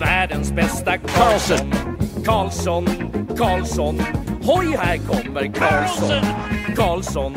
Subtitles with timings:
[0.00, 1.72] världens bästa Karlsson.
[2.24, 2.86] Karlsson,
[3.38, 4.02] Karlsson,
[4.42, 6.24] hoj här kommer Karlsson.
[6.76, 7.34] Karlsson,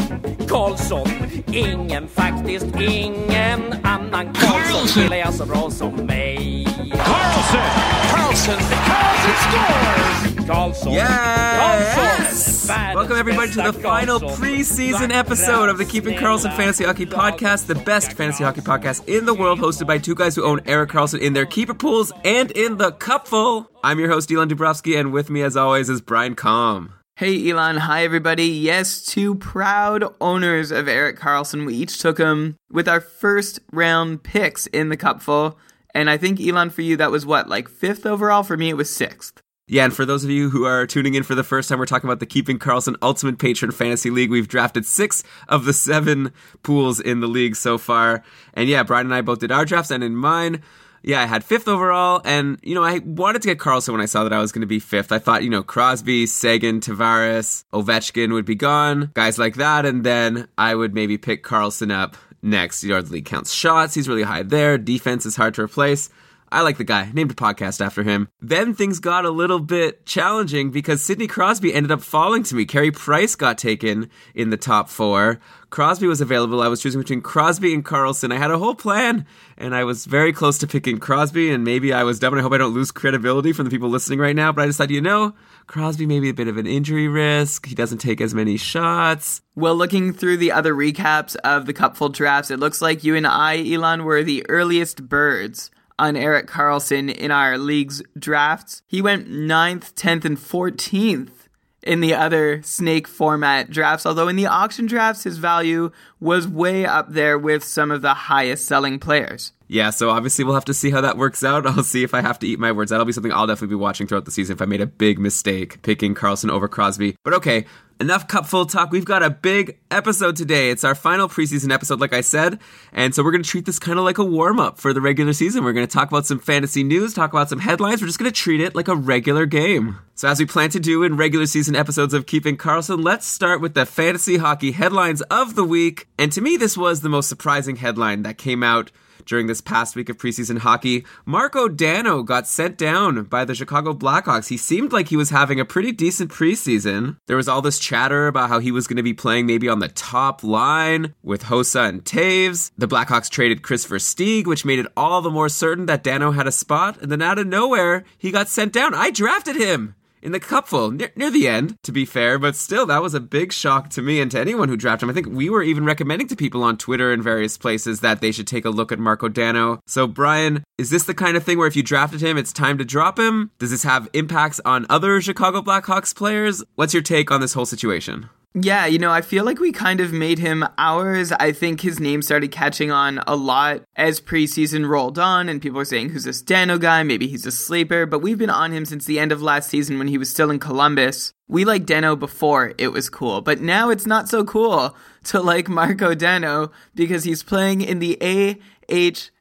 [0.47, 1.07] Karlsson,
[1.51, 6.72] ingen faktiskt ingen annan Karlsson spelar jag så bra som mig.
[6.97, 7.69] Karlsson!
[8.11, 8.57] Karlsson!
[8.57, 10.45] Karlsson scores!
[10.47, 10.93] Karlsson.
[10.93, 11.89] Yes!
[11.97, 14.35] Karlsson, världens Welcome everybody to the final Karlsson.
[14.35, 19.25] preseason episode of the Keeping Karlsson Fantasy Hockey Podcast, the best fantasy hockey podcast in
[19.25, 22.51] the world, hosted by two guys who own Erik Karlsson in their keeper pools and
[22.51, 23.69] in the cupful.
[23.83, 26.93] I'm your host, Elon Dubrovsky, and with me, as always, is Brian Com.
[27.15, 28.45] Hey Elon, hi everybody.
[28.47, 31.65] Yes, two proud owners of Erik Karlsson.
[31.65, 35.57] We each took him with our first round picks in the cupful.
[35.93, 38.43] And I think Elon for you that was what, like fifth overall?
[38.43, 39.41] For me it was sixth.
[39.65, 41.85] Yeah, and for those of you who are tuning in for the first time, we're
[41.85, 44.29] talking about the Keeping Karlsson Ultimate Patreon Fantasy League.
[44.29, 46.33] We've drafted six of the seven
[46.63, 48.23] pools in the league so far.
[48.53, 50.61] And yeah, Brian and I both did our drafts, and in mine,
[51.01, 54.05] yeah, I had fifth overall, and you know, I wanted to get Karlsson when I
[54.05, 55.13] saw that I was going to be fifth.
[55.13, 60.03] I thought, you know, Crosby, Seguin, Tavares, Ovechkin would be gone, guys like that, and
[60.03, 62.83] then I would maybe pick Karlsson up next.
[62.83, 64.77] League counts shots; he's really high there.
[64.77, 66.09] Defense is hard to replace.
[66.53, 67.09] I like the guy.
[67.11, 68.27] Named a podcast after him.
[68.39, 72.65] Then things got a little bit challenging because Sidney Crosby ended up falling to me.
[72.65, 75.39] Carey Price got taken in the top four.
[75.71, 76.61] Crosby was available.
[76.61, 78.31] I was choosing between Crosby and Karlsson.
[78.31, 79.25] I had a whole plan,
[79.57, 82.43] and I was very close to picking Crosby, and maybe I was dumb, and I
[82.43, 85.01] hope I don't lose credibility from the people listening right now, but I decided, you
[85.01, 85.33] know,
[85.67, 87.65] Crosby may be a bit of an injury risk.
[87.65, 89.41] He doesn't take as many shots.
[89.55, 93.27] Well, looking through the other recaps of the cupful drafts, it looks like you and
[93.27, 98.81] I, Elon, were the earliest birds on Erik Karlsson in our league's drafts.
[98.87, 101.42] He went 9th, 10th, and 14th
[101.83, 106.85] in the other snake format drafts, although in the auction drafts, his value was way
[106.85, 109.51] up there with some of the highest selling players.
[109.67, 111.65] Yeah, so obviously we'll have to see how that works out.
[111.67, 112.91] I'll see if I have to eat my words.
[112.91, 115.19] That'll be something I'll definitely be watching throughout the season if I made a big
[115.19, 117.15] mistake picking Karlsson over Crosby.
[117.23, 117.65] But okay,
[118.03, 118.91] enough cupful talk.
[118.91, 120.69] We've got a big episode today.
[120.71, 122.59] It's our final preseason episode, like I said.
[122.91, 124.99] And so we're going to treat this kind of like a warm up for the
[124.99, 125.63] regular season.
[125.63, 128.01] We're going to talk about some fantasy news, talk about some headlines.
[128.01, 129.99] We're just going to treat it like a regular game.
[130.15, 133.61] So, as we plan to do in regular season episodes of Keeping Karlsson, let's start
[133.61, 136.07] with the fantasy hockey headlines of the week.
[136.19, 138.91] And to me, this was the most surprising headline that came out
[139.25, 141.05] during this past week of preseason hockey.
[141.25, 144.49] Marco Dano got sent down by the Chicago Blackhawks.
[144.49, 147.17] He seemed like he was having a pretty decent preseason.
[147.27, 149.79] There was all this chatter about how he was going to be playing maybe on
[149.79, 152.71] the top line with Hossa and Toews.
[152.77, 156.47] The Blackhawks traded Kris Versteeg, which made it all the more certain that Dano had
[156.47, 157.01] a spot.
[157.01, 158.93] And then out of nowhere, he got sent down.
[158.93, 162.85] I drafted him in the cupful near, near the end, to be fair, but still,
[162.85, 165.09] that was a big shock to me and to anyone who drafted him.
[165.09, 168.31] I think we were even recommending to people on Twitter and various places that they
[168.31, 169.79] should take a look at Marco Dano.
[169.85, 172.77] So, Brian, is this the kind of thing where if you drafted him, it's time
[172.77, 173.51] to drop him?
[173.59, 176.63] Does this have impacts on other Chicago Blackhawks players?
[176.75, 178.29] What's your take on this whole situation?
[178.55, 181.31] Yeah, you know, I feel like we kind of made him ours.
[181.31, 185.77] I think his name started catching on a lot as preseason rolled on, and people
[185.77, 187.01] were saying, Who's this Dano guy?
[187.01, 188.05] Maybe he's a sleeper.
[188.05, 190.51] But we've been on him since the end of last season when he was still
[190.51, 191.33] in Columbus.
[191.47, 195.67] We liked Dano before it was cool, but now it's not so cool to like
[195.67, 199.31] Marco Dano because he's playing in the AH.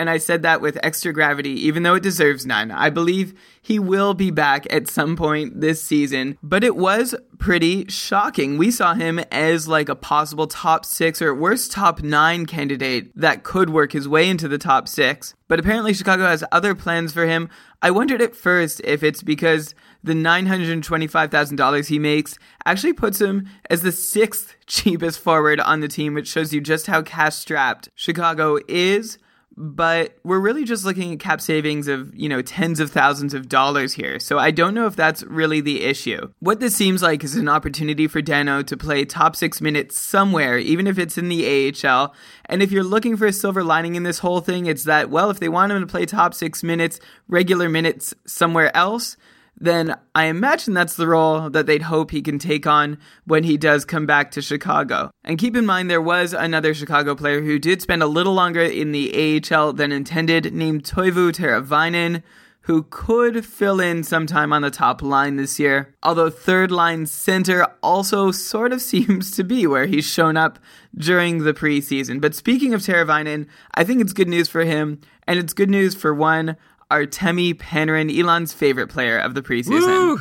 [0.00, 2.70] And I said that with extra gravity, even though it deserves none.
[2.70, 7.84] I believe he will be back at some point this season, but it was pretty
[7.86, 8.56] shocking.
[8.56, 13.12] We saw him as like a possible top six or at worst top nine candidate
[13.14, 15.34] that could work his way into the top six.
[15.48, 17.50] But apparently, Chicago has other plans for him.
[17.82, 23.82] I wondered at first if it's because the $925,000 he makes actually puts him as
[23.82, 28.58] the sixth cheapest forward on the team, which shows you just how cash strapped Chicago
[28.66, 29.18] is.
[29.62, 33.46] But we're really just looking at cap savings of, you know, tens of thousands of
[33.46, 34.18] dollars here.
[34.18, 36.32] So I don't know if that's really the issue.
[36.38, 40.56] What this seems like is an opportunity for Dano to play top six minutes somewhere,
[40.56, 42.14] even if it's in the AHL.
[42.46, 45.28] And if you're looking for a silver lining in this whole thing, it's that, well,
[45.28, 46.98] if they want him to play top six minutes,
[47.28, 49.18] regular minutes somewhere else,
[49.60, 53.58] then I imagine that's the role that they'd hope he can take on when he
[53.58, 55.10] does come back to Chicago.
[55.22, 58.62] And keep in mind, there was another Chicago player who did spend a little longer
[58.62, 62.22] in the AHL than intended, named Teuvo Teravainen,
[62.62, 65.94] who could fill in sometime on the top line this year.
[66.02, 70.58] Although third line center also sort of seems to be where he's shown up
[70.94, 72.20] during the preseason.
[72.20, 75.94] But speaking of Teravainen, I think it's good news for him, and it's good news
[75.94, 76.56] for one
[76.90, 80.16] Artemi Panarin, Elon's favorite player of the preseason.
[80.16, 80.20] Woo!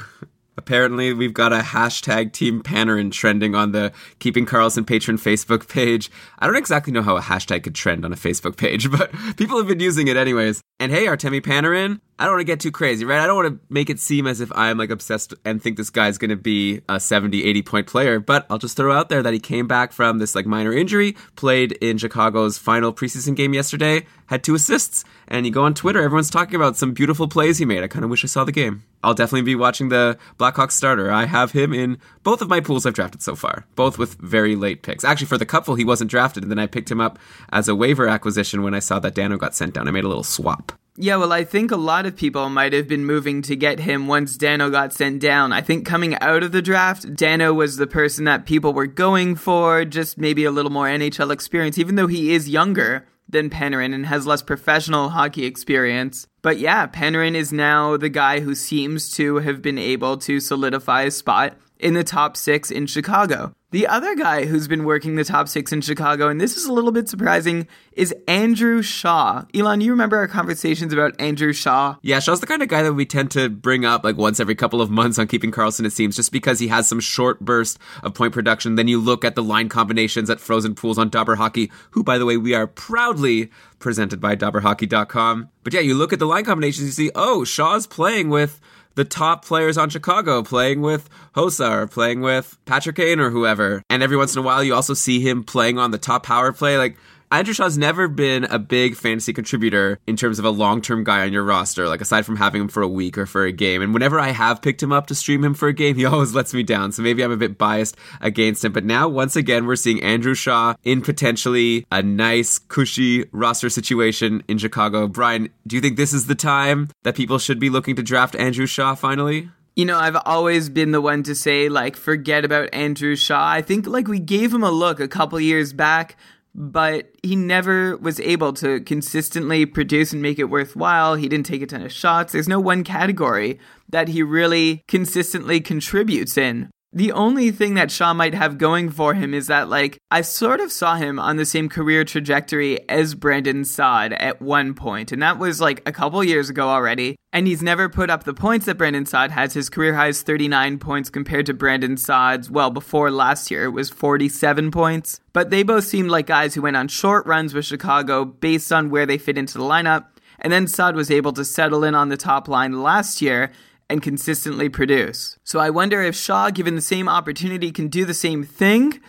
[0.59, 6.11] Apparently, we've got a hashtag Team Panarin trending on the Keeping Karlsson Patreon Facebook page.
[6.37, 9.57] I don't exactly know how a hashtag could trend on a Facebook page, but people
[9.57, 10.61] have been using it anyways.
[10.79, 13.21] And hey, Artemi Panarin, I don't want to get too crazy, right?
[13.21, 15.89] I don't want to make it seem as if I'm like obsessed and think this
[15.89, 19.23] guy's going to be a 70, 80 point player, but I'll just throw out there
[19.23, 23.53] that he came back from this like minor injury, played in Chicago's final preseason game
[23.53, 27.57] yesterday, had two assists, and you go on Twitter, everyone's talking about some beautiful plays
[27.57, 27.83] he made.
[27.83, 28.83] I kind of wish I saw the game.
[29.01, 31.09] I'll definitely be watching the Blackhawks starter.
[31.09, 34.57] I have him in both of my pools I've drafted so far, both with very
[34.57, 35.05] late picks.
[35.05, 37.17] Actually, for the cupful, he wasn't drafted, and then I picked him up
[37.53, 39.87] as a waiver acquisition when I saw that Dano got sent down.
[39.87, 40.73] I made a little swap.
[41.01, 44.07] Yeah, well, I think a lot of people might have been moving to get him
[44.07, 45.53] once Dano got sent down.
[45.53, 49.35] I think coming out of the draft, Dano was the person that people were going
[49.35, 53.95] for, just maybe a little more NHL experience, even though he is younger than Panarin
[53.95, 56.27] and has less professional hockey experience.
[56.41, 61.03] But yeah, Panarin is now the guy who seems to have been able to solidify
[61.03, 63.53] a spot in the top six in Chicago.
[63.71, 66.73] The other guy who's been working the top six in Chicago, and this is a
[66.73, 69.45] little bit surprising, is Andrew Shaw.
[69.53, 71.95] Elon, you remember our conversations about Andrew Shaw?
[72.01, 74.55] Yeah, Shaw's the kind of guy that we tend to bring up like once every
[74.55, 77.77] couple of months on Keeping Karlsson, it seems, just because he has some short burst
[78.01, 78.73] of point production.
[78.73, 82.17] Then you look at the line combinations at Frozen Pools on Dobber Hockey, who, by
[82.17, 85.49] the way, we are proudly presented by DobberHockey.com.
[85.63, 88.59] But yeah, you look at the line combinations, you see, oh, Shaw's playing with
[88.99, 93.81] the top players on Chicago, playing with Hossa or playing with Patrick Kane or whoever.
[93.89, 96.51] And every once in a while, you also see him playing on the top power
[96.51, 96.77] play.
[96.77, 96.97] Like,
[97.31, 101.21] Andrew Shaw's never been a big fantasy contributor in terms of a long term guy
[101.21, 103.83] on your roster, like aside from having him for a week or for a game.
[103.83, 106.33] And whenever I have picked him up to stream him for a game, he always
[106.33, 106.91] lets me down.
[106.91, 108.71] So maybe I'm a bit biased against him.
[108.71, 114.41] But now, once again, we're seeing Andrew Shaw in potentially a nice, cushy roster situation
[114.47, 115.07] in Chicago.
[115.07, 118.35] Brian, do you think this is the time that people should be looking to draft
[118.37, 119.49] Andrew Shaw finally?
[119.75, 123.49] You know, I've always been the one to say, like, forget about Andrew Shaw.
[123.49, 126.17] I think, like, we gave him a look a couple years back
[126.59, 131.15] but he never was able to consistently produce and make it worthwhile.
[131.15, 132.33] He didn't take a ton of shots.
[132.33, 136.69] There's no one category that he really consistently contributes in.
[136.91, 140.59] The only thing that Shaw might have going for him is that, like, I sort
[140.59, 145.21] of saw him on the same career trajectory as Brandon Saad at one point, and
[145.21, 147.15] that was like a couple years ago already.
[147.31, 149.53] And he's never put up the points that Brandon Saad has.
[149.53, 153.69] His career high is 39 points compared to Brandon Saad's, well, before last year, it
[153.69, 155.19] was 47 points.
[155.31, 158.89] But they both seemed like guys who went on short runs with Chicago based on
[158.89, 160.07] where they fit into the lineup.
[160.39, 163.51] And then Saad was able to settle in on the top line last year
[163.89, 165.37] and consistently produce.
[165.43, 168.99] So I wonder if Shaw, given the same opportunity, can do the same thing.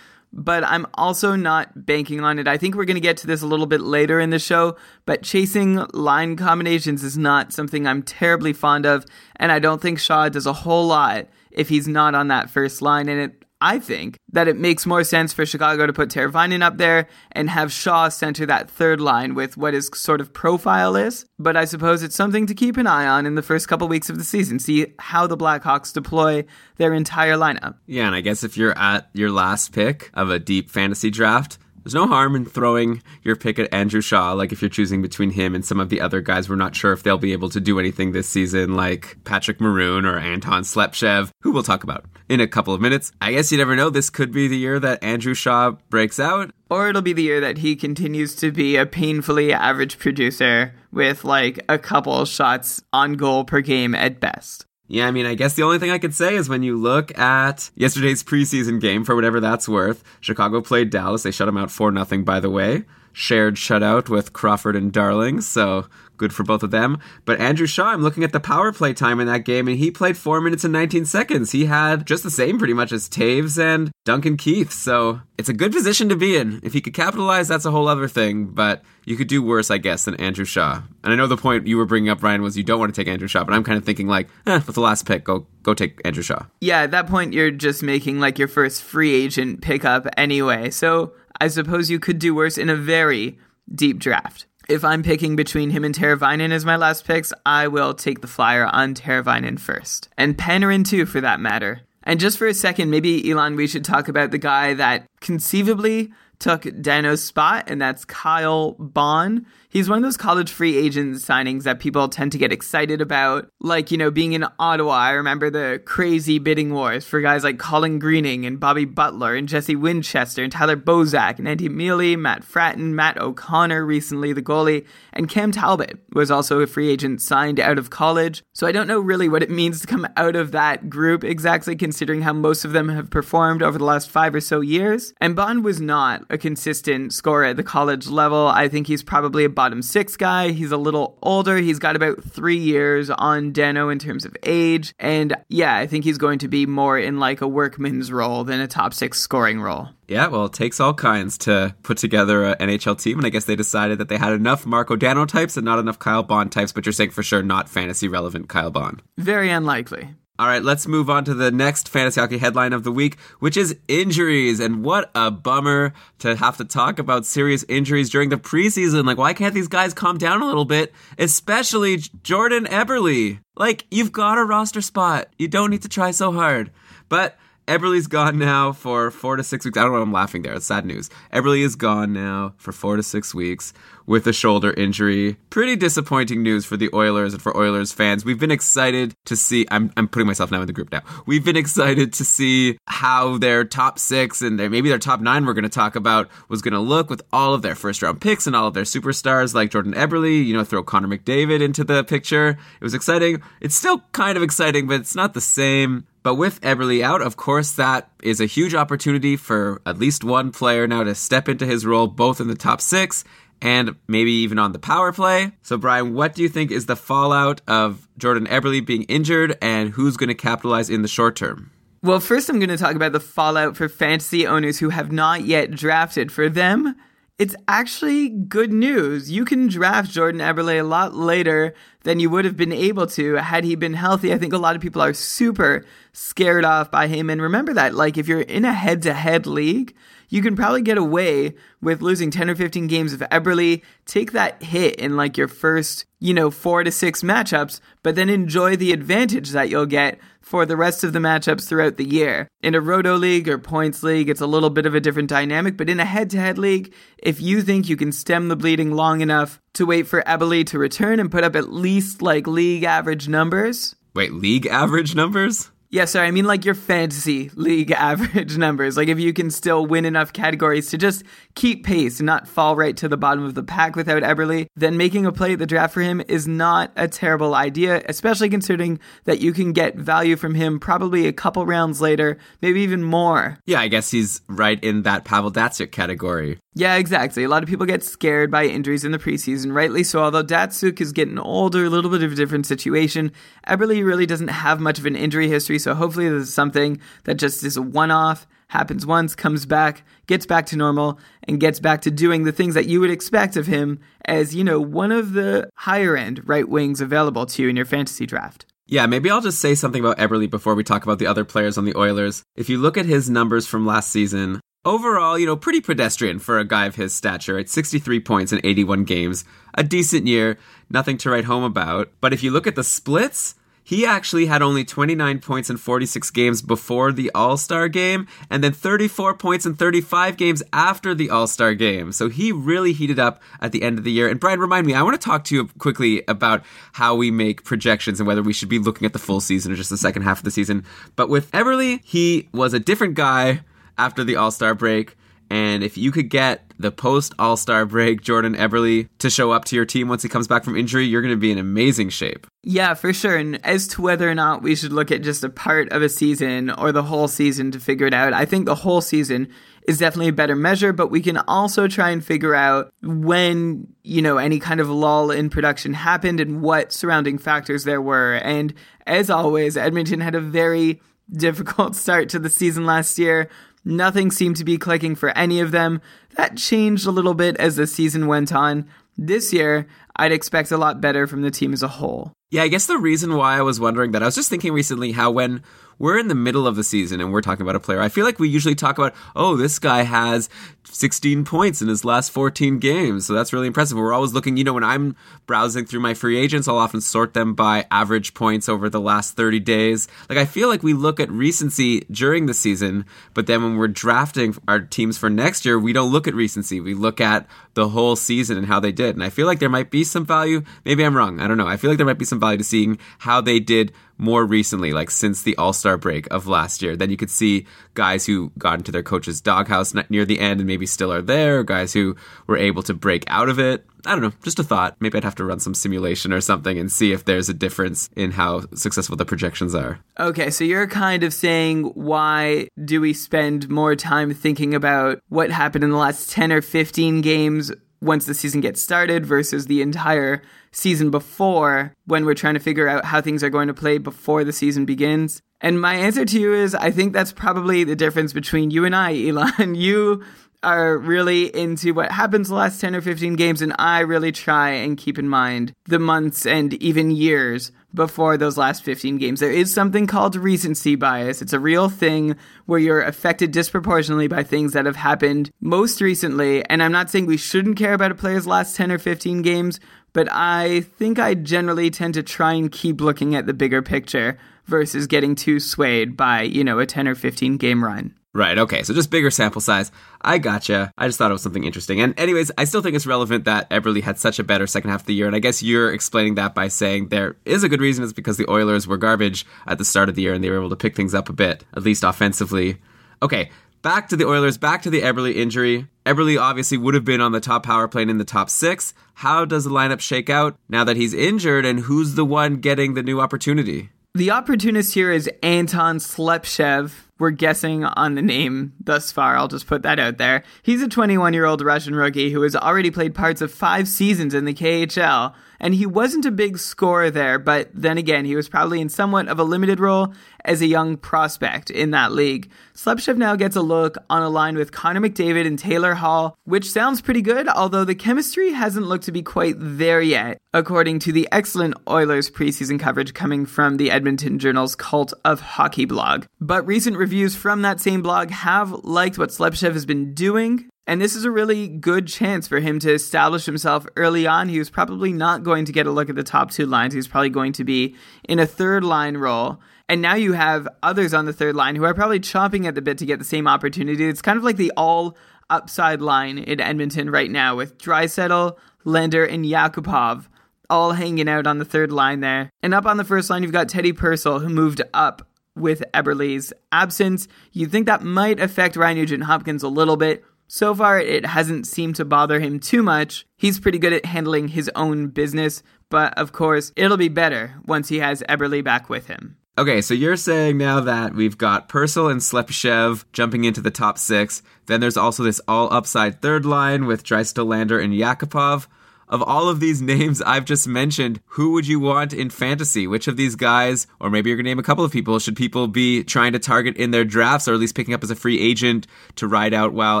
[0.36, 2.48] But I'm also not banking on it.
[2.48, 4.76] I think we're going to get to this a little bit later in the show.
[5.06, 9.06] But chasing line combinations is not something I'm terribly fond of.
[9.36, 12.82] And I don't think Shaw does a whole lot if he's not on that first
[12.82, 13.08] line.
[13.08, 16.76] And it I think that it makes more sense for Chicago to put Teravainen up
[16.76, 21.24] there and have Shaw center that third line with what his sort of profile is.
[21.38, 24.10] But I suppose it's something to keep an eye on in the first couple weeks
[24.10, 26.44] of the season, see how the Blackhawks deploy
[26.76, 27.76] their entire lineup.
[27.86, 31.58] Yeah, and I guess if you're at your last pick of a deep fantasy draft,
[31.84, 34.32] there's no harm in throwing your pick at Andrew Shaw.
[34.32, 36.92] Like if you're choosing between him and some of the other guys, we're not sure
[36.92, 41.30] if they'll be able to do anything this season, like Patrick Maroon or Anton Slepyshev,
[41.42, 43.12] who we'll talk about in a couple of minutes.
[43.20, 43.90] I guess you never know.
[43.90, 46.50] This could be the year that Andrew Shaw breaks out.
[46.70, 51.22] Or it'll be the year that he continues to be a painfully average producer with
[51.22, 54.66] like a couple shots on goal per game at best.
[54.86, 57.16] Yeah, I mean, I guess the only thing I could say is when you look
[57.18, 61.22] at yesterday's preseason game, for whatever that's worth, Chicago played Dallas.
[61.22, 62.84] They shut them out 4 nothing, by the way.
[63.16, 66.98] Shared shutout with Crawford and Darling, so good for both of them.
[67.24, 69.90] But Andrew Shaw, I'm looking at the power play time in that game, and he
[69.90, 71.52] played four minutes and 19 seconds.
[71.52, 74.72] He had just the same pretty much as Toews and Duncan Keith.
[74.72, 76.60] So it's a good position to be in.
[76.62, 78.46] If he could capitalize, that's a whole other thing.
[78.46, 80.82] But you could do worse, I guess, than Andrew Shaw.
[81.02, 83.00] And I know the point you were bringing up, Ryan, was you don't want to
[83.00, 85.46] take Andrew Shaw, but I'm kind of thinking like, eh, with the last pick, go
[85.62, 86.46] go take Andrew Shaw.
[86.60, 90.70] Yeah, at that point, you're just making like your first free agent pickup anyway.
[90.70, 93.38] So I suppose you could do worse in a very
[93.72, 94.46] deep draft.
[94.68, 98.26] If I'm picking between him and Teravainen as my last picks, I will take the
[98.26, 100.08] flyer on Teravainen first.
[100.16, 101.82] And Panarin too, for that matter.
[102.02, 106.12] And just for a second, maybe Elon, we should talk about the guy that conceivably
[106.38, 109.46] took Dano's spot, and that's Kyle Baun.
[109.74, 113.48] He's one of those college free agent signings that people tend to get excited about.
[113.60, 117.58] Like, you know, being in Ottawa, I remember the crazy bidding wars for guys like
[117.58, 122.44] Colin Greening and Bobby Butler and Jesse Winchester and Tyler Bozak and Andy Miele, Matt
[122.44, 127.58] Frattin, Matt O'Connor recently, the goalie, and Cam Talbot was also a free agent signed
[127.58, 128.44] out of college.
[128.52, 131.74] So I don't know really what it means to come out of that group exactly,
[131.74, 135.12] considering how most of them have performed over the last five or so years.
[135.20, 138.46] And Baun was not a consistent scorer at the college level.
[138.46, 140.50] I think he's probably a bottom six guy.
[140.50, 141.56] He's a little older.
[141.56, 144.94] He's got about three years on Dano in terms of age.
[144.98, 148.60] And yeah, I think he's going to be more in like a workman's role than
[148.60, 149.88] a top six scoring role.
[150.06, 153.46] Yeah, well, it takes all kinds to put together an NHL team, and I guess
[153.46, 156.72] they decided that they had enough Marco Dano types and not enough Kyle Baun types,
[156.72, 159.00] but you're saying for sure not fantasy relevant Kyle Baun.
[159.16, 160.10] Very unlikely.
[160.36, 163.56] All right, let's move on to the next fantasy hockey headline of the week, which
[163.56, 164.58] is injuries.
[164.58, 169.06] And what a bummer to have to talk about serious injuries during the preseason.
[169.06, 170.92] Like, why can't these guys calm down a little bit?
[171.18, 173.38] Especially Jordan Eberle.
[173.54, 175.28] Like, you've got a roster spot.
[175.38, 176.72] You don't need to try so hard.
[177.08, 179.78] But Eberle's gone now for four to six weeks.
[179.78, 180.52] I don't know why I'm laughing there.
[180.52, 181.08] It's sad news.
[181.32, 183.72] Eberle is gone now for four to six weeks
[184.06, 185.36] with a shoulder injury.
[185.48, 188.22] Pretty disappointing news for the Oilers and for Oilers fans.
[188.22, 189.66] We've been excited to see.
[189.70, 191.00] I'm, I'm putting myself now in the group now.
[191.24, 195.46] We've been excited to see how their top six and their, maybe their top nine
[195.46, 198.20] we're going to talk about was going to look with all of their first round
[198.20, 200.44] picks and all of their superstars like Jordan Eberle.
[200.44, 202.50] You know, throw Connor McDavid into the picture.
[202.50, 203.42] It was exciting.
[203.62, 206.06] It's still kind of exciting, but it's not the same.
[206.24, 210.52] But with Eberle out, of course, that is a huge opportunity for at least one
[210.52, 213.24] player now to step into his role, both in the top six
[213.60, 215.52] and maybe even on the power play.
[215.62, 219.90] So, Brian, what do you think is the fallout of Jordan Eberle being injured and
[219.90, 221.70] who's going to capitalize in the short term?
[222.02, 225.44] Well, first, I'm going to talk about the fallout for fantasy owners who have not
[225.44, 226.32] yet drafted.
[226.32, 226.96] For them,
[227.38, 229.30] it's actually good news.
[229.30, 231.74] You can draft Jordan Eberle a lot later
[232.04, 234.32] than you would have been able to had he been healthy.
[234.32, 237.30] I think a lot of people are super scared off by him.
[237.30, 239.96] And remember that, like, if you're in a head to head league,
[240.34, 244.60] you can probably get away with losing 10 or 15 games of Eberle, Take that
[244.64, 248.90] hit in like your first, you know, four to six matchups, but then enjoy the
[248.90, 252.48] advantage that you'll get for the rest of the matchups throughout the year.
[252.62, 255.76] In a roto league or points league, it's a little bit of a different dynamic,
[255.76, 258.90] but in a head to head league, if you think you can stem the bleeding
[258.90, 262.82] long enough to wait for Eberle to return and put up at least like league
[262.82, 263.94] average numbers.
[264.14, 265.70] Wait, league average numbers?
[265.94, 268.96] Yeah, sorry, I mean like your fantasy league average numbers.
[268.96, 271.22] Like if you can still win enough categories to just
[271.54, 274.96] keep pace and not fall right to the bottom of the pack without Eberle, then
[274.96, 278.98] making a play at the draft for him is not a terrible idea, especially considering
[279.22, 283.60] that you can get value from him probably a couple rounds later, maybe even more.
[283.64, 286.58] Yeah, I guess he's right in that Pavel Datsyuk category.
[286.76, 287.44] Yeah, exactly.
[287.44, 290.24] A lot of people get scared by injuries in the preseason, rightly so.
[290.24, 293.30] Although Datsyuk is getting older, a little bit of a different situation.
[293.68, 297.36] Eberle really doesn't have much of an injury history, so hopefully this is something that
[297.36, 302.00] just is a one-off, happens once, comes back, gets back to normal, and gets back
[302.02, 305.32] to doing the things that you would expect of him as, you know, one of
[305.32, 308.66] the higher end right wings available to you in your fantasy draft.
[308.86, 311.78] Yeah, maybe I'll just say something about Eberle before we talk about the other players
[311.78, 312.42] on the Oilers.
[312.56, 316.58] If you look at his numbers from last season, Overall, you know, pretty pedestrian for
[316.58, 319.46] a guy of his stature at 63 points in 81 games.
[319.72, 320.58] A decent year,
[320.90, 322.10] nothing to write home about.
[322.20, 326.30] But if you look at the splits, he actually had only 29 points in 46
[326.32, 331.30] games before the All Star game, and then 34 points in 35 games after the
[331.30, 332.12] All Star game.
[332.12, 334.28] So he really heated up at the end of the year.
[334.28, 336.62] And Brian, remind me, I want to talk to you quickly about
[336.92, 339.76] how we make projections and whether we should be looking at the full season or
[339.76, 340.84] just the second half of the season.
[341.16, 343.62] But with Eberle, he was a different guy
[343.98, 345.16] after the All Star break.
[345.50, 349.64] And if you could get the post All Star break Jordan Eberle to show up
[349.66, 352.08] to your team once he comes back from injury, you're going to be in amazing
[352.08, 352.46] shape.
[352.62, 353.36] Yeah, for sure.
[353.36, 356.08] And as to whether or not we should look at just a part of a
[356.08, 359.48] season or the whole season to figure it out, I think the whole season
[359.86, 364.22] is definitely a better measure, but we can also try and figure out when, you
[364.22, 368.34] know, any kind of lull in production happened and what surrounding factors there were.
[368.36, 368.72] And
[369.06, 373.50] as always, Edmonton had a very difficult start to the season last year.
[373.84, 376.00] Nothing seemed to be clicking for any of them.
[376.36, 378.88] That changed a little bit as the season went on.
[379.16, 379.86] This year,
[380.16, 382.32] I'd expect a lot better from the team as a whole.
[382.50, 385.12] Yeah, I guess the reason why I was wondering that, I was just thinking recently
[385.12, 385.62] how when
[385.98, 388.24] we're in the middle of the season and we're talking about a player, I feel
[388.24, 390.48] like we usually talk about, oh, this guy has
[390.84, 393.26] 16 points in his last 14 games.
[393.26, 393.96] So that's really impressive.
[393.96, 397.34] We're always looking, you know, when I'm browsing through my free agents, I'll often sort
[397.34, 400.08] them by average points over the last 30 days.
[400.28, 403.88] Like, I feel like we look at recency during the season, but then when we're
[403.88, 406.80] drafting our teams for next year, we don't look at recency.
[406.80, 409.14] We look at the whole season and how they did.
[409.14, 410.62] And I feel like there might be some value.
[410.84, 411.40] Maybe I'm wrong.
[411.40, 411.66] I don't know.
[411.66, 414.92] I feel like there might be some value to seeing how they did more recently,
[414.92, 416.96] like since the All Star break of last year.
[416.96, 420.66] Then you could see guys who got into their coach's doghouse near the end and
[420.66, 422.16] maybe still are there, guys who
[422.46, 423.84] were able to break out of it.
[424.06, 424.96] I don't know, just a thought.
[425.00, 428.10] Maybe I'd have to run some simulation or something and see if there's a difference
[428.14, 429.98] in how successful the projections are.
[430.20, 435.50] Okay, so you're kind of saying why do we spend more time thinking about what
[435.50, 437.72] happened in the last 10 or 15 games
[438.04, 442.86] once the season gets started versus the entire season before when we're trying to figure
[442.86, 445.40] out how things are going to play before the season begins?
[445.60, 448.94] And my answer to you is I think that's probably the difference between you and
[448.94, 449.74] I, Elon.
[449.74, 450.22] You
[450.64, 454.70] are really into what happens the last 10 or 15 games, and I really try
[454.70, 459.40] and keep in mind the months and even years before those last 15 games.
[459.40, 461.40] There is something called recency bias.
[461.40, 466.64] It's a real thing where you're affected disproportionately by things that have happened most recently.
[466.64, 469.78] And I'm not saying we shouldn't care about a player's last 10 or 15 games,
[470.12, 474.38] but I think I generally tend to try and keep looking at the bigger picture
[474.66, 478.14] versus getting too swayed by, you know, a 10 or 15 game run.
[478.36, 479.92] Right, okay, so just bigger sample size.
[480.20, 480.92] I gotcha.
[480.98, 482.00] I just thought it was something interesting.
[482.00, 485.02] And, anyways, I still think it's relevant that Eberle had such a better second half
[485.02, 485.28] of the year.
[485.28, 488.02] And I guess you're explaining that by saying there is a good reason.
[488.02, 490.58] It's because the Oilers were garbage at the start of the year and they were
[490.58, 492.78] able to pick things up a bit, at least offensively.
[493.22, 493.50] Okay,
[493.82, 495.86] back to the Oilers, back to the Eberle injury.
[496.04, 498.94] Eberle obviously would have been on the top power play in the top six.
[499.14, 502.94] How does the lineup shake out now that he's injured, and who's the one getting
[502.94, 503.90] the new opportunity?
[504.14, 507.03] The opportunist here is Anton Slepyshev.
[507.18, 509.36] We're guessing on the name thus far.
[509.36, 510.42] I'll just put that out there.
[510.62, 514.34] He's a 21 year old Russian rookie who has already played parts of five seasons
[514.34, 518.50] in the KHL and he wasn't a big scorer there, but then again, he was
[518.50, 520.12] probably in somewhat of a limited role
[520.44, 522.50] as a young prospect in that league.
[522.74, 526.70] Slepyshev now gets a look on a line with Connor McDavid and Taylor Hall, which
[526.70, 531.12] sounds pretty good, although the chemistry hasn't looked to be quite there yet, according to
[531.12, 536.26] the excellent Oilers preseason coverage coming from the Edmonton Journal's Cult of Hockey blog.
[536.42, 541.00] But recent reviews from that same blog have liked what Slepyshev has been doing, and
[541.00, 544.48] this is a really good chance for him to establish himself early on.
[544.48, 546.92] He was probably not going to get a look at the top two lines.
[546.92, 547.96] He was probably going to be
[548.28, 549.60] in a third line role.
[549.88, 552.82] And now you have others on the third line who are probably chomping at the
[552.82, 554.06] bit to get the same opportunity.
[554.06, 555.16] It's kind of like the all
[555.50, 560.26] upside line in Edmonton right now with Draisaitl, Lander, and Yakupov
[560.70, 562.50] all hanging out on the third line there.
[562.62, 566.52] And up on the first line, you've got Teddy Purcell, who moved up with Eberle's
[566.72, 567.28] absence.
[567.52, 570.24] You'd think that might affect Ryan Nugent Hopkins a little bit.
[570.46, 573.26] So far, it hasn't seemed to bother him too much.
[573.36, 577.88] He's pretty good at handling his own business, but of course, it'll be better once
[577.88, 579.36] he has Eberle back with him.
[579.56, 583.98] Okay, so you're saying now that we've got Purcell and Slepyshev jumping into the top
[583.98, 584.42] six.
[584.66, 588.66] Then there's also this all upside third line with Draisaitl Lander and Yakupov
[589.08, 592.86] of all of these names I've just mentioned, who would you want in fantasy?
[592.86, 595.36] Which of these guys, or maybe you're going to name a couple of people, should
[595.36, 598.16] people be trying to target in their drafts or at least picking up as a
[598.16, 598.86] free agent
[599.16, 600.00] to ride out while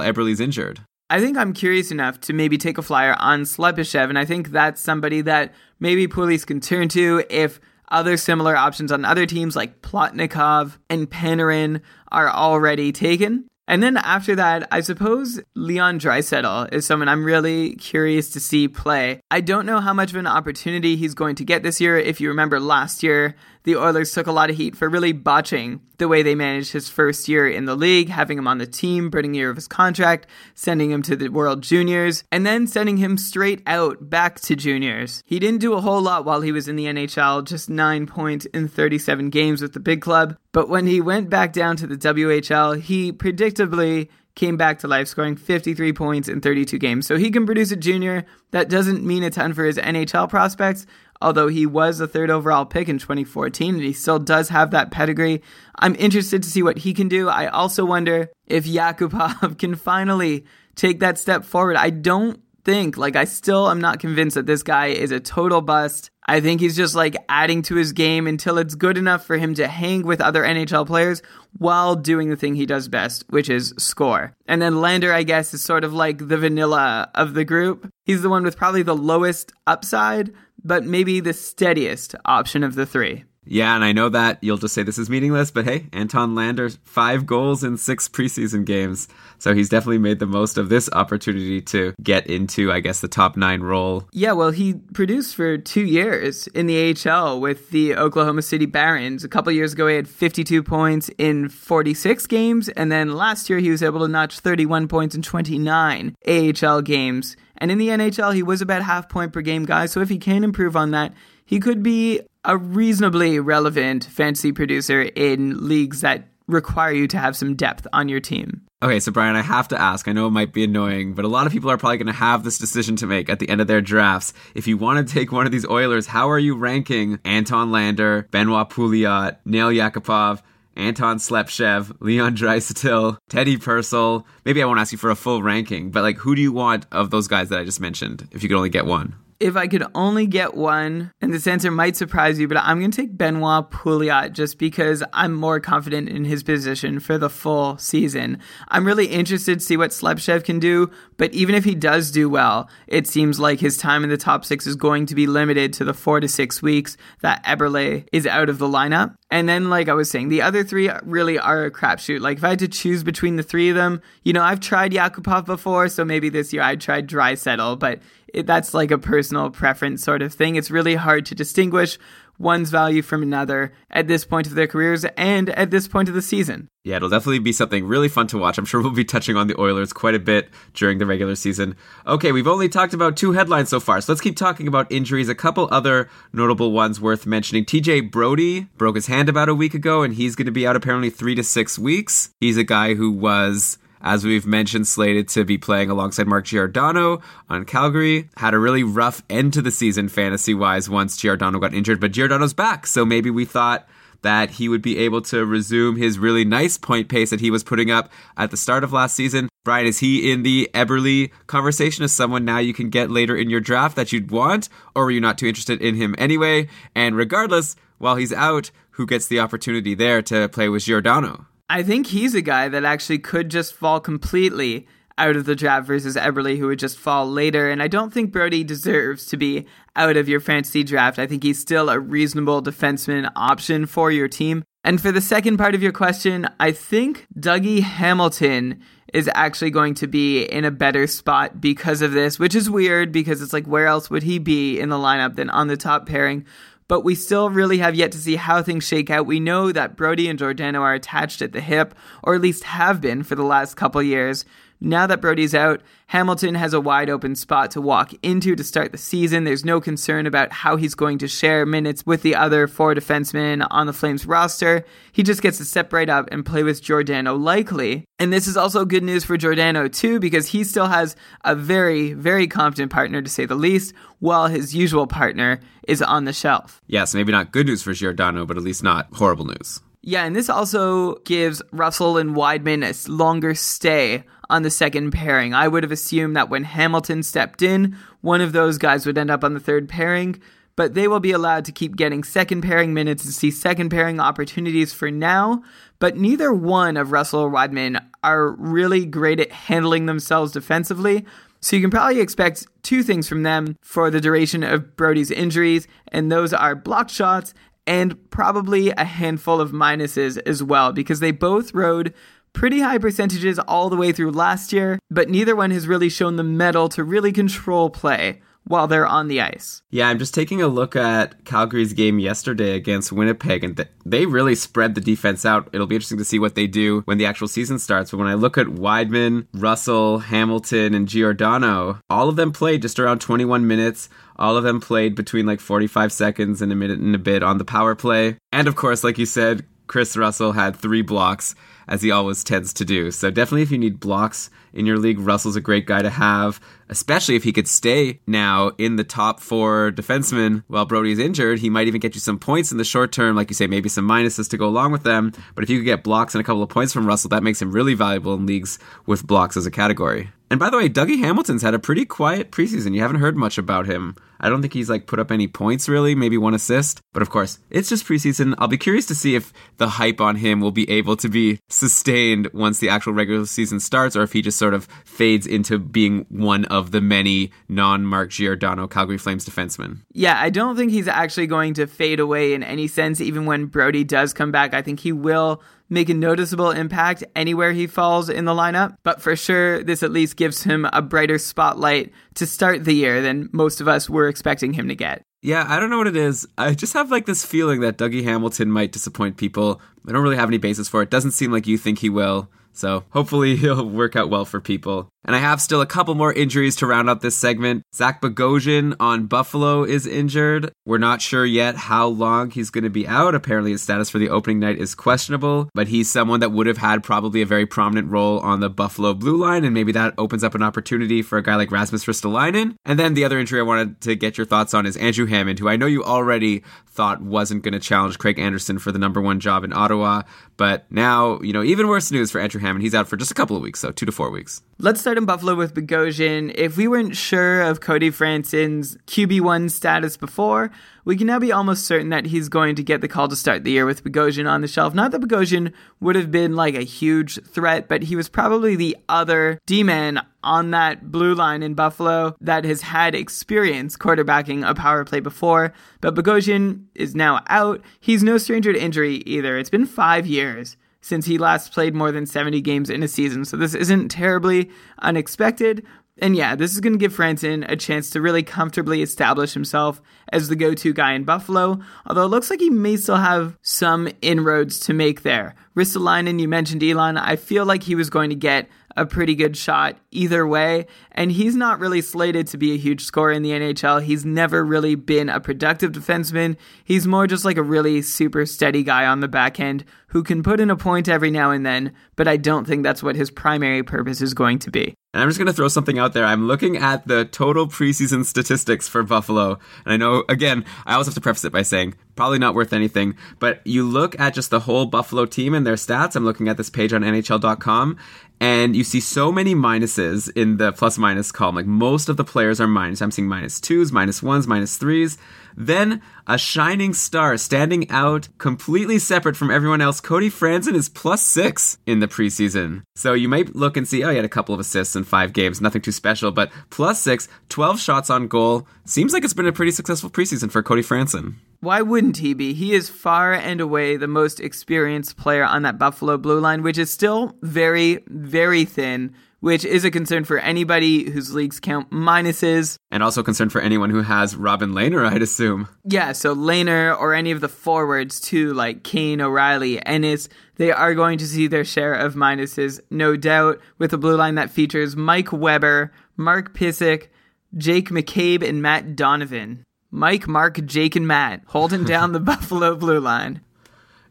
[0.00, 0.80] Eberle's injured?
[1.10, 4.48] I think I'm curious enough to maybe take a flyer on Slepyshev, and I think
[4.48, 9.54] that's somebody that maybe police can turn to if other similar options on other teams
[9.54, 13.46] like Plotnikov and Panarin are already taken.
[13.66, 18.68] And then after that, I suppose Leon Draisaitl is someone I'm really curious to see
[18.68, 19.20] play.
[19.30, 21.98] I don't know how much of an opportunity he's going to get this year.
[21.98, 25.80] If you remember last year, the Oilers took a lot of heat for really botching
[25.98, 29.10] the way they managed his first year in the league, having him on the team,
[29.10, 33.16] burning year of his contract, sending him to the World Juniors, and then sending him
[33.16, 35.22] straight out back to juniors.
[35.26, 38.44] He didn't do a whole lot while he was in the NHL, just 9 points
[38.46, 41.96] in 37 games with the big club, but when he went back down to the
[41.96, 47.06] WHL, he predictably came back to life, scoring 53 points in 32 games.
[47.06, 48.24] So he can produce a junior.
[48.50, 50.86] That doesn't mean a ton for his NHL prospects.
[51.20, 54.90] Although he was a third overall pick in 2014 and he still does have that
[54.90, 55.42] pedigree.
[55.78, 57.28] I'm interested to see what he can do.
[57.28, 61.76] I also wonder if Yakupov can finally take that step forward.
[61.76, 65.60] I don't think, like, I still am not convinced that this guy is a total
[65.60, 66.10] bust.
[66.26, 69.54] I think he's just like adding to his game until it's good enough for him
[69.56, 71.20] to hang with other NHL players
[71.58, 74.32] while doing the thing he does best, which is score.
[74.46, 77.90] And then Lander, I guess, is sort of like the vanilla of the group.
[78.04, 80.32] He's the one with probably the lowest upside,
[80.64, 83.24] but maybe the steadiest option of the three.
[83.46, 86.70] Yeah, and I know that you'll just say this is meaningless, but hey, Anton Lander,
[86.84, 89.06] five goals in six preseason games.
[89.38, 93.08] So he's definitely made the most of this opportunity to get into, I guess, the
[93.08, 94.08] top nine role.
[94.12, 99.24] Yeah, well, he produced for two years in the AHL with the Oklahoma City Barons.
[99.24, 103.58] A couple years ago, he had 52 points in 46 games, and then last year
[103.58, 107.36] he was able to notch 31 points in 29 AHL games.
[107.58, 109.86] And in the NHL, he was about half point per game guy.
[109.86, 111.12] So if he can improve on that,
[111.44, 117.36] he could be a reasonably relevant fantasy producer in leagues that require you to have
[117.36, 118.62] some depth on your team.
[118.82, 120.08] Okay, so Brian, I have to ask.
[120.08, 122.12] I know it might be annoying, but a lot of people are probably going to
[122.12, 124.34] have this decision to make at the end of their drafts.
[124.54, 128.28] If you want to take one of these Oilers, how are you ranking Anton Lander,
[128.30, 130.42] Benoit Pouliot, Nail Yakupov,
[130.76, 134.26] Anton Slepyshev, Leon Draisaitl, Teddy Purcell?
[134.44, 136.86] Maybe I won't ask you for a full ranking, but like, who do you want
[136.92, 138.28] of those guys that I just mentioned?
[138.32, 141.70] If you could only get one if I could only get one, and this answer
[141.70, 146.08] might surprise you, but I'm going to take Benoit Pouliot just because I'm more confident
[146.08, 148.38] in his position for the full season.
[148.68, 152.28] I'm really interested to see what Slepyshev can do, but even if he does do
[152.28, 155.72] well, it seems like his time in the top six is going to be limited
[155.74, 159.14] to the four to six weeks that Eberle is out of the lineup.
[159.30, 162.20] And then, like I was saying, the other three really are a crapshoot.
[162.20, 164.92] Like, if I had to choose between the three of them, you know, I've tried
[164.92, 168.00] Yakupov before, so maybe this year I'd try Draisaitl, but
[168.34, 170.56] it, that's like a personal preference sort of thing.
[170.56, 171.98] It's really hard to distinguish
[172.38, 176.14] one's value from another at this point of their careers and at this point of
[176.14, 176.68] the season.
[176.82, 178.58] Yeah, it'll definitely be something really fun to watch.
[178.58, 181.76] I'm sure we'll be touching on the Oilers quite a bit during the regular season.
[182.06, 185.28] Okay, we've only talked about two headlines so far, so let's keep talking about injuries.
[185.28, 187.64] A couple other notable ones worth mentioning.
[187.64, 190.76] TJ Brodie broke his hand about a week ago, and he's going to be out
[190.76, 192.30] apparently three to six weeks.
[192.40, 197.22] He's a guy who was as we've mentioned, slated to be playing alongside Mark Giordano
[197.48, 198.28] on Calgary.
[198.36, 202.12] Had a really rough end to the season fantasy wise once Giordano got injured, but
[202.12, 202.86] Giordano's back.
[202.86, 203.88] So maybe we thought
[204.20, 207.64] that he would be able to resume his really nice point pace that he was
[207.64, 209.48] putting up at the start of last season.
[209.64, 213.48] Brian, is he in the Eberle conversation as someone now you can get later in
[213.48, 216.68] your draft that you'd want, or were you not too interested in him anyway?
[216.94, 221.46] And regardless, while he's out, who gets the opportunity there to play with Giordano?
[221.68, 225.86] I think he's a guy that actually could just fall completely out of the draft
[225.86, 227.70] versus Eberle, who would just fall later.
[227.70, 231.18] And I don't think Brodie deserves to be out of your fantasy draft.
[231.18, 234.64] I think he's still a reasonable defenseman option for your team.
[234.82, 238.82] And for the second part of your question, I think Dougie Hamilton
[239.14, 243.12] is actually going to be in a better spot because of this, which is weird
[243.12, 246.06] because it's like, where else would he be in the lineup than on the top
[246.06, 246.44] pairing?
[246.86, 249.26] But we still really have yet to see how things shake out.
[249.26, 253.00] We know that Brodie and Giordano are attached at the hip, or at least have
[253.00, 254.44] been for the last couple years.
[254.84, 258.92] Now that Brodie's out, Hamilton has a wide open spot to walk into to start
[258.92, 259.44] the season.
[259.44, 263.66] There's no concern about how he's going to share minutes with the other four defensemen
[263.70, 264.84] on the Flames roster.
[265.10, 268.04] He just gets to step right up and play with Giordano likely.
[268.18, 271.16] And this is also good news for Giordano too, because he still has
[271.46, 276.26] a very, very competent partner to say the least, while his usual partner is on
[276.26, 276.82] the shelf.
[276.86, 279.80] Yes, maybe not good news for Giordano, but at least not horrible news.
[280.06, 285.54] Yeah, and this also gives Russell and Wideman a longer stay on the second pairing.
[285.54, 289.30] I would have assumed that when Hamilton stepped in, one of those guys would end
[289.30, 290.42] up on the third pairing,
[290.76, 294.20] but they will be allowed to keep getting second pairing minutes and see second pairing
[294.20, 295.62] opportunities for now.
[296.00, 301.24] But neither one of Russell or Wideman are really great at handling themselves defensively.
[301.62, 305.88] So you can probably expect two things from them for the duration of Brodie's injuries,
[306.08, 307.54] and those are blocked shots
[307.86, 312.14] and probably a handful of minuses as well because they both rode
[312.52, 316.36] pretty high percentages all the way through last year, but neither one has really shown
[316.36, 319.82] the metal to really control play while they're on the ice.
[319.90, 324.26] Yeah, I'm just taking a look at Calgary's game yesterday against Winnipeg, and th- they
[324.26, 325.68] really spread the defense out.
[325.72, 328.10] It'll be interesting to see what they do when the actual season starts.
[328.10, 332.98] But when I look at Wideman, Russell, Hamilton, and Giordano, all of them played just
[332.98, 334.08] around 21 minutes.
[334.36, 337.58] All of them played between like 45 seconds and a minute and a bit on
[337.58, 338.36] the power play.
[338.52, 341.54] And of course, like you said, Kris Russell had three blocks
[341.86, 343.10] as he always tends to do.
[343.10, 346.60] So definitely if you need blocks in your league, Russell's a great guy to have,
[346.88, 351.60] especially if he could stay now in the top four defensemen while Brodie is injured.
[351.60, 353.88] He might even get you some points in the short term, like you say, maybe
[353.88, 355.32] some minuses to go along with them.
[355.54, 357.62] But if you could get blocks and a couple of points from Russell, that makes
[357.62, 360.30] him really valuable in leagues with blocks as a category.
[360.50, 362.94] And by the way, Dougie Hamilton's had a pretty quiet preseason.
[362.94, 364.16] You haven't heard much about him.
[364.44, 367.00] I don't think he's like put up any points really, maybe one assist.
[367.14, 368.54] But of course, it's just preseason.
[368.58, 371.58] I'll be curious to see if the hype on him will be able to be
[371.70, 375.78] sustained once the actual regular season starts, or if he just sort of fades into
[375.78, 380.00] being one of the many non Mark Giordano Calgary Flames defensemen.
[380.12, 383.64] Yeah, I don't think he's actually going to fade away in any sense, even when
[383.64, 384.74] Brodie does come back.
[384.74, 388.96] I think he will make a noticeable impact anywhere he falls in the lineup.
[389.02, 393.22] But for sure, this at least gives him a brighter spotlight to start the year
[393.22, 395.22] than most of us were expecting him to get.
[395.42, 396.44] Yeah, I don't know what it is.
[396.58, 399.80] I just have like this feeling that Dougie Hamilton might disappoint people.
[400.08, 401.10] I don't really have any basis for it.
[401.10, 402.50] Doesn't seem like you think he will.
[402.72, 405.08] So hopefully he'll work out well for people.
[405.24, 407.82] And I have still a couple more injuries to round out this segment.
[407.94, 410.72] Zach Bogosian on Buffalo is injured.
[410.84, 413.34] We're not sure yet how long he's going to be out.
[413.34, 416.78] Apparently, his status for the opening night is questionable, but he's someone that would have
[416.78, 420.44] had probably a very prominent role on the Buffalo blue line, and maybe that opens
[420.44, 422.74] up an opportunity for a guy like Rasmus Ristolainen.
[422.84, 425.58] And then the other injury I wanted to get your thoughts on is Andrew Hammond,
[425.58, 429.20] who I know you already thought wasn't going to challenge Craig Anderson for the number
[429.20, 430.22] one job in Ottawa,
[430.56, 432.82] but now, you know, even worse news for Andrew Hammond.
[432.82, 434.62] He's out for just a couple of weeks, so two to four weeks.
[434.78, 436.52] Let's start in Buffalo with Bogosian.
[436.54, 440.70] If we weren't sure of Cody Franson's QB1 status before,
[441.04, 443.64] we can now be almost certain that he's going to get the call to start
[443.64, 444.94] the year with Bogosian on the shelf.
[444.94, 448.96] Not that Bogosian would have been like a huge threat, but he was probably the
[449.08, 455.04] other D-man on that blue line in Buffalo that has had experience quarterbacking a power
[455.04, 455.72] play before.
[456.00, 457.82] But Bogosian is now out.
[458.00, 459.58] He's no stranger to injury either.
[459.58, 463.44] It's been five years since he last played more than 70 games in a season.
[463.44, 465.84] So this isn't terribly unexpected.
[466.16, 470.00] And yeah, this is going to give Franson a chance to really comfortably establish himself
[470.32, 473.58] as the go to guy in Buffalo, although it looks like he may still have
[473.60, 475.54] some inroads to make there.
[475.76, 479.56] Ristolainen, you mentioned Elon, I feel like he was going to get a pretty good
[479.56, 480.86] shot either way.
[481.12, 484.02] And he's not really slated to be a huge scorer in the NHL.
[484.02, 486.56] He's never really been a productive defenseman.
[486.84, 490.44] He's more just like a really super steady guy on the back end who can
[490.44, 493.32] put in a point every now and then, but I don't think that's what his
[493.32, 494.94] primary purpose is going to be.
[495.12, 496.24] And I'm just going to throw something out there.
[496.24, 499.58] I'm looking at the total preseason statistics for Buffalo.
[499.84, 502.72] And I know, again, I always have to preface it by saying probably not worth
[502.72, 506.14] anything, but you look at just the whole Buffalo team and their stats.
[506.14, 507.96] I'm looking at this page on NHL.com,
[508.44, 511.54] and you see so many minuses in the plus minus column.
[511.54, 513.00] Like most of the players are minus.
[513.00, 515.16] I'm seeing minus twos, minus ones, minus threes.
[515.56, 520.00] Then a shining star standing out completely separate from everyone else.
[520.00, 522.82] Cody Franson is plus six in the preseason.
[522.96, 525.32] So you might look and see, oh, he had a couple of assists in five
[525.32, 528.66] games, nothing too special, but plus six, 12 shots on goal.
[528.84, 531.34] Seems like it's been a pretty successful preseason for Cody Franson.
[531.60, 532.52] Why wouldn't he be?
[532.52, 536.76] He is far and away the most experienced player on that Buffalo blue line, which
[536.76, 542.78] is still very, very thin which is a concern for anybody whose leagues count minuses.
[542.90, 545.68] And also a concern for anyone who has Robin Lehner, I'd assume.
[545.84, 550.94] Yeah, so Lehner or any of the forwards too, like Kane, O'Reilly, Ennis, they are
[550.94, 554.96] going to see their share of minuses, no doubt, with a blue line that features
[554.96, 557.08] Mike Weber, Mark Pysyk,
[557.54, 559.62] Jake McCabe, and Matt Donovan.
[559.90, 563.42] Mike, Mark, Jake, and Matt holding down the Buffalo blue line.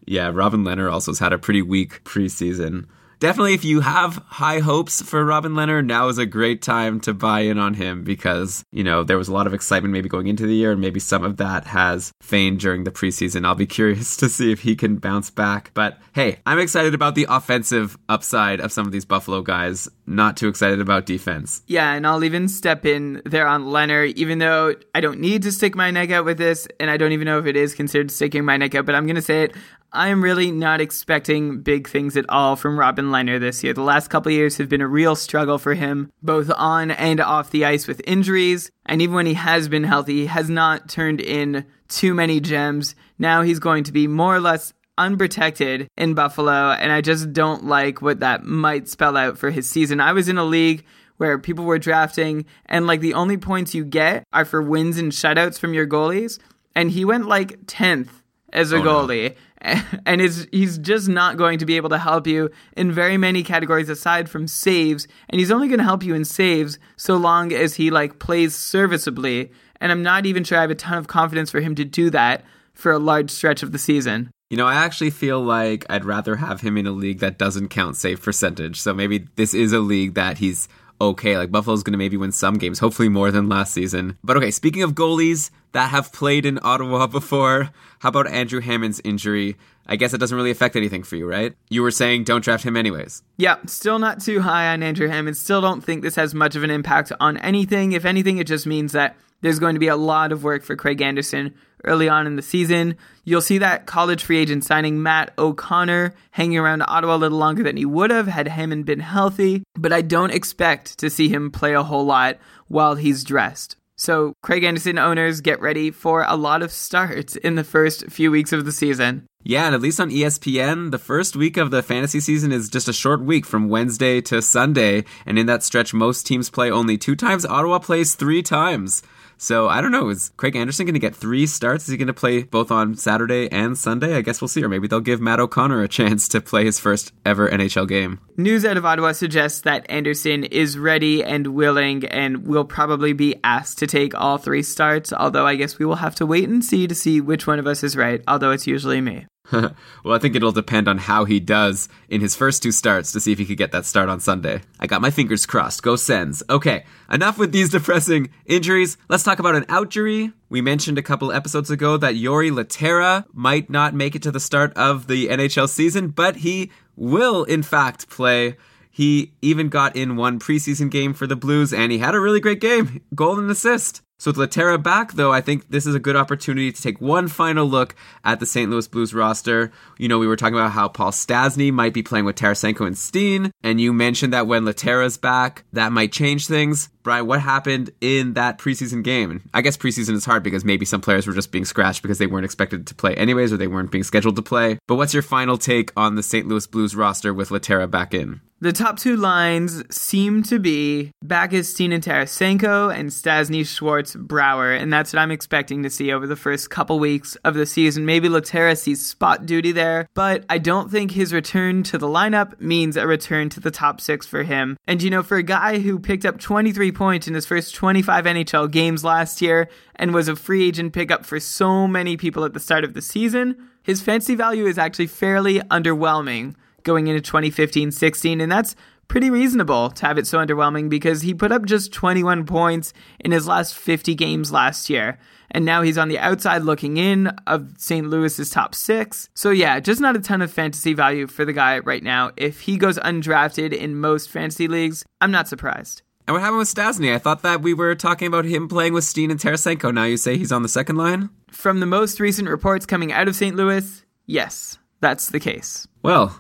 [0.06, 2.86] Yeah, Robin Lehner also has had a pretty weak preseason
[3.24, 7.14] definitely if you have high hopes for Robin Lehner, now is a great time to
[7.14, 10.28] buy in on him because, you know, there was a lot of excitement maybe going
[10.28, 13.46] into the year and maybe some of that has feigned during the preseason.
[13.46, 15.72] I'll be curious to see if he can bounce back.
[15.74, 20.36] But hey, I'm excited about the offensive upside of some of these Buffalo guys, not
[20.36, 21.62] too excited about defense.
[21.66, 25.52] Yeah, and I'll even step in there on Lehner, even though I don't need to
[25.54, 28.12] stick my neck out with this, and I don't even know if it is considered
[28.12, 29.56] sticking my neck out, but I'm going to say it.
[29.96, 33.74] I'm really not expecting big things at all from Robin Lehner this year.
[33.74, 37.52] The last couple years have been a real struggle for him, both on and off
[37.52, 38.72] the ice with injuries.
[38.88, 42.96] And even when he has been healthy, he has not turned in too many gems.
[43.20, 47.66] Now he's going to be more or less unprotected in Buffalo, and I just don't
[47.66, 50.00] like what that might spell out for his season.
[50.00, 50.86] I was in a league
[51.18, 55.12] where people were drafting, and like the only points you get are for wins and
[55.12, 56.40] shutouts from your goalies,
[56.76, 58.10] and he went like 10th
[58.52, 59.30] as a oh, goalie.
[59.30, 59.36] No.
[60.06, 63.44] and is he's just not going to be able to help you in very many
[63.44, 65.08] categories aside from saves.
[65.30, 68.56] And he's only going to help you in saves so long as he like plays
[68.56, 69.52] serviceably.
[69.80, 72.10] And i'm not even sure i have a ton of confidence for him to do
[72.10, 74.32] that for a large stretch of the season.
[74.50, 77.70] You know, I actually feel like I'd rather have him in a league that doesn't
[77.70, 78.80] count save percentage.
[78.80, 80.68] So maybe this is a league that he's
[81.10, 81.38] okay.
[81.38, 84.18] Like Buffalo's going to maybe win some games, hopefully more than last season.
[84.24, 89.02] But okay, speaking of goalies that have played in Ottawa before, how about Andrew Hammond's
[89.04, 89.58] injury?
[89.86, 91.56] I guess it doesn't really affect anything for you, right?
[91.70, 93.22] You were saying don't draft him anyways.
[93.38, 95.36] Yeah, still not too high on Andrew Hammond.
[95.36, 97.92] Still don't think this has much of an impact on anything.
[97.92, 100.76] If anything, it just means that there's going to be a lot of work for
[100.76, 101.54] Craig Anderson
[101.84, 102.96] early on in the season.
[103.26, 107.62] You'll see that college free agent signing Matt O'Connor hanging around Ottawa a little longer
[107.62, 111.52] than he would have had Hammond been healthy, but I don't expect to see him
[111.52, 113.76] play a whole lot while he's dressed.
[113.96, 118.32] So, Craig Anderson owners get ready for a lot of starts in the first few
[118.32, 119.28] weeks of the season.
[119.44, 122.88] Yeah, and at least on ESPN, the first week of the fantasy season is just
[122.88, 125.04] a short week from Wednesday to Sunday.
[125.26, 127.46] And in that stretch, most teams play only two times.
[127.46, 129.04] Ottawa plays three times.
[129.44, 130.08] So I don't know.
[130.08, 131.84] Is Craig Anderson going to get three starts?
[131.84, 134.16] Is he going to play both on Saturday and Sunday?
[134.16, 134.64] I guess we'll see.
[134.64, 138.22] Or maybe they'll give Matt O'Connor a chance to play his first ever NHL game.
[138.38, 143.36] News out of Ottawa suggests that Anderson is ready and willing and will probably be
[143.44, 145.12] asked to take all three starts.
[145.12, 147.68] Although I guess we will have to wait and see to see which one of
[147.68, 148.22] us is right.
[148.26, 149.28] Although it's usually me.
[149.52, 149.74] well,
[150.06, 153.34] I think it'll depend on how he does in his first two starts to see
[153.34, 154.62] if he could get that start on Sunday.
[154.80, 155.84] I got my fingers crossed.
[155.84, 156.42] Go Sens.
[156.50, 158.98] Okay, enough with these depressing injuries.
[159.10, 160.32] Let's talk about an outjury.
[160.50, 164.40] We mentioned a couple episodes ago that Jori Lehtera might not make it to the
[164.40, 168.56] start of the NHL season, but he will, in fact, play.
[168.90, 172.40] He even got in one preseason game for the Blues, and he had a really
[172.40, 173.02] great game.
[173.16, 174.03] Goal and assist.
[174.24, 177.28] So with Lehtera back, though, I think this is a good opportunity to take one
[177.28, 178.72] final look at the St.
[178.72, 179.74] Louis Blues roster.
[179.98, 182.98] You know, we were talking about how Paul Stastny might be playing with Tarasenko and
[182.98, 186.88] Steen, and you mentioned that when Lehtera's back, that might change things.
[187.04, 189.50] Brian, what happened in that preseason game?
[189.54, 192.28] I guess preseason is hard because maybe some players were just being scratched because they
[192.28, 194.80] weren't expected to play anyways, or they weren't being scheduled to play.
[194.88, 196.48] But what's your final take on the St.
[196.48, 198.40] Louis Blues roster with Laterra back in?
[198.64, 205.12] The top two lines seem to be and Tarasenko and Stastny Schwartz Brouwer, and that's
[205.12, 208.06] what I'm expecting to see over the first couple weeks of the season.
[208.06, 212.58] Maybe Lehtera sees spot duty there, but I don't think his return to the lineup
[212.62, 214.78] means a return to the top six for him.
[214.88, 218.24] And you know, for a guy who picked up 23 points in his first 25
[218.24, 222.54] NHL games last year and was a free agent pickup for so many people at
[222.54, 227.92] the start of the season, his fantasy value is actually fairly underwhelming going into 2015
[227.92, 228.76] 16, and that's
[229.08, 233.32] pretty reasonable to have it so underwhelming because he put up just 21 points in
[233.32, 235.18] his last 50 games last year.
[235.52, 238.08] And now he's on the outside looking in of St.
[238.08, 239.30] Louis's top six.
[239.36, 242.32] So, yeah, just not a ton of fantasy value for the guy right now.
[242.38, 246.02] If he goes undrafted in most fantasy leagues, I'm not surprised.
[246.26, 247.14] And what happened with Stastny?
[247.14, 249.94] I thought that we were talking about him playing with Steen and Tarasenko.
[249.94, 251.30] Now you say he's on the second line?
[251.52, 253.56] From the most recent reports coming out of St.
[253.56, 255.86] Louis, yes, that's the case.
[256.02, 256.40] Well,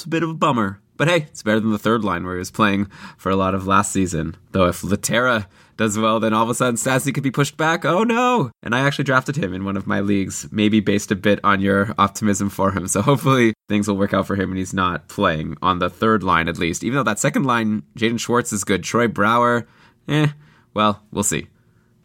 [0.00, 0.80] it's a bit of a bummer.
[0.96, 3.54] But hey, it's better than the third line where he was playing for a lot
[3.54, 4.34] of last season.
[4.52, 7.84] Though if Lehtera does well, then all of a sudden Stastny could be pushed back.
[7.84, 8.50] Oh no!
[8.62, 11.60] And I actually drafted him in one of my leagues, maybe based a bit on
[11.60, 12.88] your optimism for him.
[12.88, 16.22] So hopefully things will work out for him and he's not playing on the third
[16.22, 16.82] line at least.
[16.82, 18.82] Even though that second line, Jaden Schwartz is good.
[18.82, 19.66] Troy Brouwer,
[20.08, 20.28] eh,
[20.72, 21.48] well, we'll see.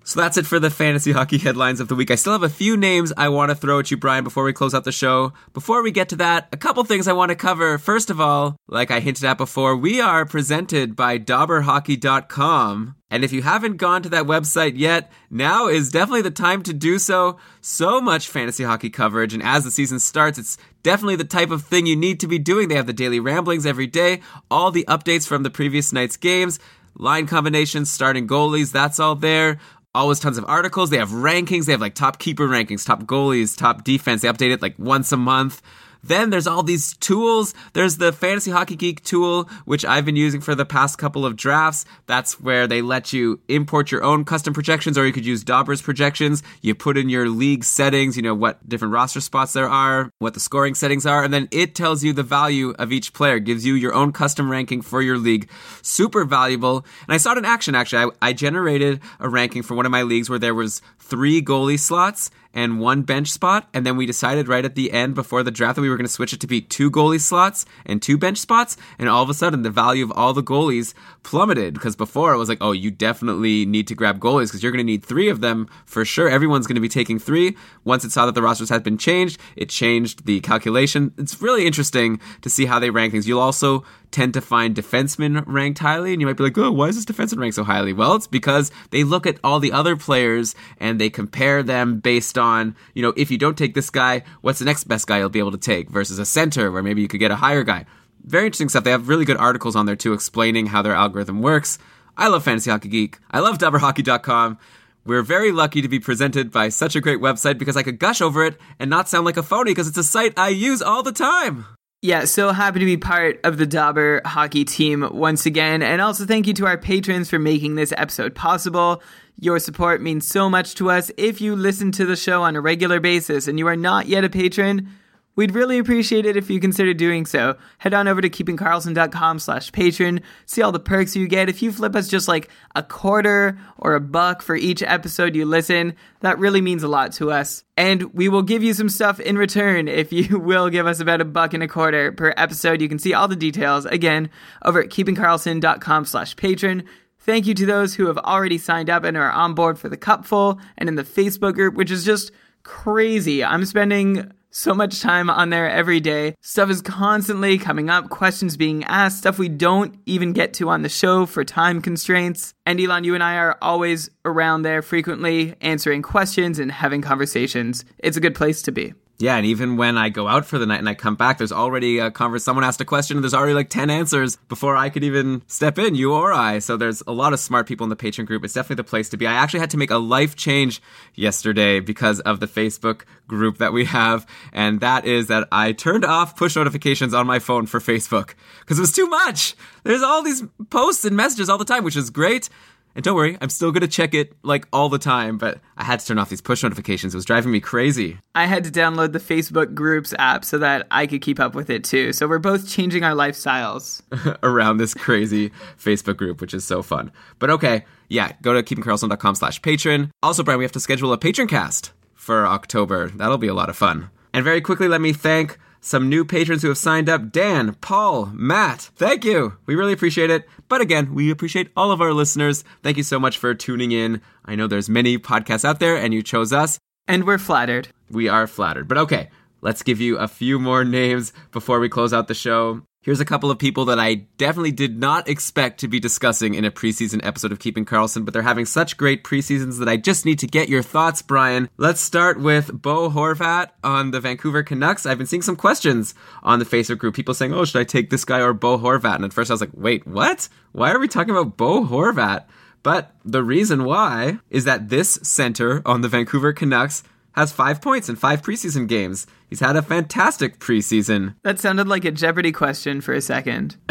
[0.07, 2.11] So that's it for the fantasy hockey headlines of the week.
[2.11, 4.53] I still have a few names I want to throw at you, Brian, before we
[4.53, 5.33] close out the show.
[5.51, 7.79] Before we get to that, a couple things I want to cover.
[7.79, 12.95] First of all, like I hinted at before, we are presented by DobberHockey.com.
[13.09, 16.73] And if you haven't gone to that website yet, now is definitely the time to
[16.73, 17.39] do so.
[17.61, 21.63] So much fantasy hockey coverage, and as the season starts, it's definitely the type of
[21.63, 22.67] thing you need to be doing.
[22.67, 26.59] They have the daily ramblings every day, all the updates from the previous night's games,
[26.97, 29.59] line combinations, starting goalies, that's all there
[29.95, 30.89] always tons of articles.
[30.89, 31.65] They have rankings.
[31.65, 34.21] They have like top keeper rankings, top goalies, top defense.
[34.21, 35.61] They update it like once a month.
[36.05, 37.53] Then there's all these tools.
[37.73, 41.35] There's the Fantasy Hockey Geek tool, which I've been using for the past couple of
[41.35, 41.83] drafts.
[42.05, 45.81] That's where they let you import your own custom projections, or you could use Dobber's
[45.81, 46.43] projections.
[46.61, 50.35] You put in your league settings, you know, what different roster spots there are, what
[50.35, 53.65] the scoring settings are, and then it tells you the value of each player, gives
[53.65, 55.49] you your own custom ranking for your league.
[55.81, 56.85] Super valuable.
[57.07, 58.11] And I saw it in action, actually.
[58.21, 61.79] I, I generated a ranking for one of my leagues where there was three goalie
[61.79, 63.67] slots and one bench spot.
[63.73, 66.07] And then we decided right at the end before the draft that we were going
[66.07, 68.77] to switch it to be two goalie slots and two bench spots.
[68.97, 72.37] And all of a sudden, the value of all the goalies plummeted because before it
[72.37, 75.29] was like, oh, you definitely need to grab goalies because you're going to need three
[75.29, 76.29] of them for sure.
[76.29, 77.57] Everyone's going to be taking three.
[77.83, 81.13] Once it saw that the rosters had been changed, it changed the calculation.
[81.17, 83.27] It's really interesting to see how they rank things.
[83.27, 86.87] You'll also tend to find defensemen ranked highly, and you might be like, oh, why
[86.87, 87.91] is this defenseman ranked so highly?
[87.91, 92.37] Well, it's because they look at all the other players and they compare them based
[92.37, 95.17] on on, you know, if you don't take this guy, what's the next best guy
[95.17, 97.63] you'll be able to take versus a center where maybe you could get a higher
[97.63, 97.85] guy.
[98.23, 98.83] Very interesting stuff.
[98.83, 101.77] They have really good articles on there too explaining how their algorithm works.
[102.17, 103.19] I love Fantasy Hockey Geek.
[103.29, 104.57] I love DobberHockey.com.
[105.05, 108.21] We're very lucky to be presented by such a great website because I could gush
[108.21, 111.03] over it and not sound like a phony because it's a site I use all
[111.03, 111.65] the time.
[112.01, 115.81] Yeah, so happy to be part of the Dobber hockey team once again.
[115.81, 119.01] And also thank you to our patrons for making this episode possible.
[119.39, 121.11] Your support means so much to us.
[121.17, 124.23] If you listen to the show on a regular basis and you are not yet
[124.23, 124.89] a patron,
[125.35, 127.57] We'd really appreciate it if you consider doing so.
[127.77, 131.49] Head on over to keepingkarlsson.com slash patron, See all the perks you get.
[131.49, 135.45] If you flip us just like a quarter or a buck for each episode you
[135.45, 137.65] listen, that really means a lot to us.
[137.75, 141.21] And we will give you some stuff in return if you will give us about
[141.21, 142.81] a buck and a quarter per episode.
[142.81, 144.29] You can see all the details again
[144.63, 146.85] over at keepingkarlsson.com slash patron.
[147.25, 149.97] Thank you to those who have already signed up and are on board for the
[149.97, 153.43] cupful and in the Facebook group, which is just crazy.
[153.43, 156.35] I'm spending so much time on there every day.
[156.41, 160.83] Stuff is constantly coming up, questions being asked, stuff we don't even get to on
[160.83, 162.53] the show for time constraints.
[162.63, 167.85] And Elon, you and I are always around there frequently answering questions and having conversations.
[167.97, 168.93] It's a good place to be.
[169.17, 171.53] Yeah, and even when I go out for the night and I come back, there's
[171.53, 172.43] already a converse.
[172.43, 175.79] Someone asked a question, and there's already like ten answers before I could even step
[175.79, 176.59] in, you or I.
[176.59, 178.43] So there's a lot of smart people in the patron group.
[178.43, 179.25] It's definitely the place to be.
[179.25, 180.81] I actually had to make a life change
[181.13, 186.03] yesterday because of the Facebook group that we have, and that is that I turned
[186.03, 189.55] off push notifications on my phone for Facebook because it was too much.
[189.85, 192.49] There's all these posts and messages all the time, which is great.
[192.95, 195.99] And don't worry, I'm still gonna check it like all the time, but I had
[195.99, 197.13] to turn off these push notifications.
[197.13, 198.19] It was driving me crazy.
[198.33, 201.69] I had to download the Facebook groups app so that I could keep up with
[201.69, 202.13] it too.
[202.13, 204.01] So we're both changing our lifestyles.
[204.43, 207.11] around this crazy Facebook group, which is so fun.
[207.39, 210.11] But okay, yeah, go to keepingkarlsson.com slash patron.
[210.23, 213.09] Also, Brian, we have to schedule a patron cast for October.
[213.09, 214.09] That'll be a lot of fun.
[214.33, 218.31] And very quickly, let me thank some new patrons who have signed up Dan, Paul,
[218.33, 218.89] Matt.
[218.95, 219.53] Thank you.
[219.67, 220.47] We really appreciate it.
[220.67, 222.63] But again, we appreciate all of our listeners.
[222.81, 224.19] Thank you so much for tuning in.
[224.45, 226.79] I know there's many podcasts out there and you chose us.
[227.07, 227.89] And we're flattered.
[228.09, 228.87] We are flattered.
[228.87, 229.29] But okay,
[229.61, 232.81] let's give you a few more names before we close out the show.
[233.05, 236.65] Here's a couple of people that I definitely did not expect to be discussing in
[236.65, 240.25] a preseason episode of Keeping Karlsson, but they're having such great preseasons that I just
[240.25, 241.69] need to get your thoughts, Brian.
[241.77, 245.05] Let's start with Bo Horvat on the Vancouver Canucks.
[245.05, 248.09] I've been seeing some questions on the Facebook group, people saying, oh, should I take
[248.09, 249.17] this guy or Bo Horvat?
[249.17, 250.49] And at first I was like, wait, what?
[250.71, 252.45] Why are we talking about Bo Horvat?
[252.81, 257.03] But the reason why is that this center on the Vancouver Canucks
[257.35, 259.27] has five points in five preseason games.
[259.49, 261.35] He's had a fantastic preseason.
[261.43, 263.75] That sounded like a Jeopardy question for a second.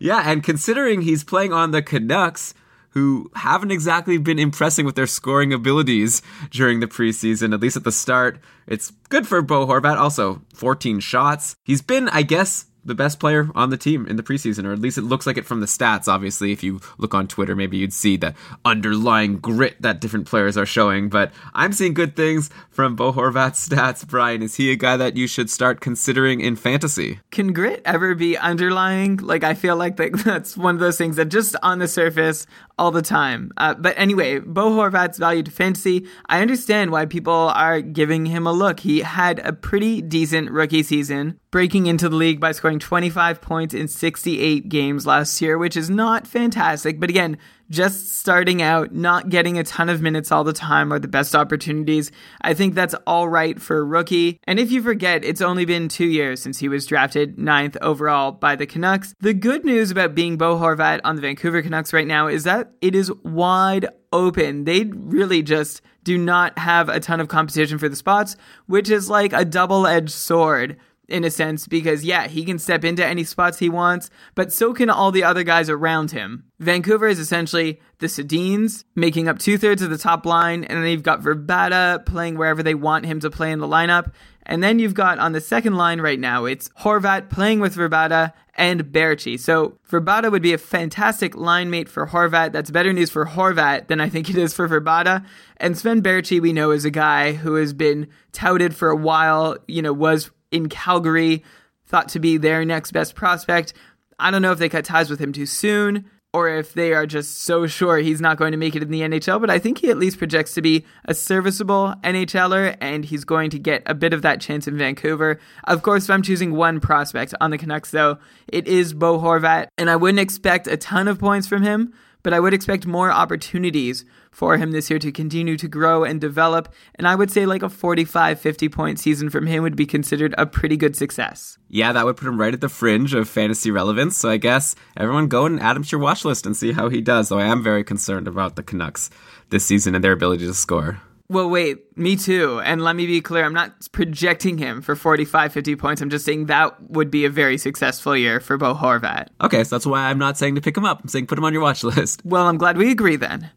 [0.00, 2.54] yeah, and considering he's playing on the Canucks,
[2.90, 7.84] who haven't exactly been impressing with their scoring abilities during the preseason, at least at
[7.84, 9.96] the start, it's good for Bo Horvat.
[9.96, 11.54] Also, 14 shots.
[11.62, 14.78] He's been, I guess, the best player on the team in the preseason, or at
[14.78, 16.08] least it looks like it from the stats.
[16.08, 18.34] Obviously, if you look on Twitter, maybe you'd see the
[18.64, 21.08] underlying grit that different players are showing.
[21.08, 24.06] But I'm seeing good things from Bo Horvat's stats.
[24.06, 27.20] Brian, is he a guy that you should start considering in fantasy?
[27.30, 29.16] Can grit ever be underlying?
[29.16, 32.46] Like, I feel like that's one of those things that just on the surface
[32.78, 33.52] all the time.
[33.56, 38.46] Uh, but anyway, Bo Horvat's value to fantasy, I understand why people are giving him
[38.46, 38.80] a look.
[38.80, 43.74] He had a pretty decent rookie season, breaking into the league by scoring 25 points
[43.74, 47.00] in 68 games last year, which is not fantastic.
[47.00, 47.38] But again,
[47.70, 51.34] just starting out, not getting a ton of minutes all the time are the best
[51.34, 52.10] opportunities.
[52.42, 54.38] I think that's all right for a rookie.
[54.44, 58.32] And if you forget, it's only been two years since he was drafted ninth overall
[58.32, 59.14] by the Canucks.
[59.20, 62.72] The good news about being Bo Horvat on the Vancouver Canucks right now is that
[62.80, 64.64] it is wide open.
[64.64, 68.36] They really just do not have a ton of competition for the spots,
[68.66, 70.76] which is like a double edged sword
[71.08, 74.72] in a sense because yeah, he can step into any spots he wants, but so
[74.72, 76.44] can all the other guys around him.
[76.58, 80.90] Vancouver is essentially the Sedins making up two thirds of the top line, and then
[80.90, 84.12] you've got Vrbata playing wherever they want him to play in the lineup.
[84.48, 88.32] And then you've got on the second line right now, it's Horvat playing with Vrbata
[88.54, 89.38] and Baertschi.
[89.38, 92.52] So Vrbata would be a fantastic line mate for Horvat.
[92.52, 95.26] That's better news for Horvat than I think it is for Vrbata.
[95.56, 99.56] And Sven Baertschi, we know, is a guy who has been touted for a while,
[99.66, 101.44] you know, was in Calgary,
[101.86, 103.72] thought to be their next best prospect.
[104.18, 107.06] I don't know if they cut ties with him too soon or if they are
[107.06, 109.78] just so sure he's not going to make it in the NHL, but I think
[109.78, 113.94] he at least projects to be a serviceable NHLer and he's going to get a
[113.94, 115.38] bit of that chance in Vancouver.
[115.64, 118.18] Of course, if I'm choosing one prospect on the Canucks, though,
[118.48, 122.34] it is Bo Horvat, and I wouldn't expect a ton of points from him, but
[122.34, 124.04] I would expect more opportunities
[124.36, 126.68] for him this year to continue to grow and develop.
[126.96, 130.34] And I would say like a 45, 50 point season from him would be considered
[130.36, 131.56] a pretty good success.
[131.70, 134.18] Yeah, that would put him right at the fringe of fantasy relevance.
[134.18, 136.90] So I guess everyone go and add him to your watch list and see how
[136.90, 137.30] he does.
[137.30, 139.08] Though I am very concerned about the Canucks
[139.48, 141.00] this season and their ability to score.
[141.28, 142.60] Well, wait, me too.
[142.60, 146.00] And let me be clear, I'm not projecting him for 45, 50 points.
[146.00, 149.28] I'm just saying that would be a very successful year for Bo Horvat.
[149.40, 151.02] Okay, so that's why I'm not saying to pick him up.
[151.02, 152.22] I'm saying put him on your watch list.
[152.36, 153.50] Well, I'm glad we agree then.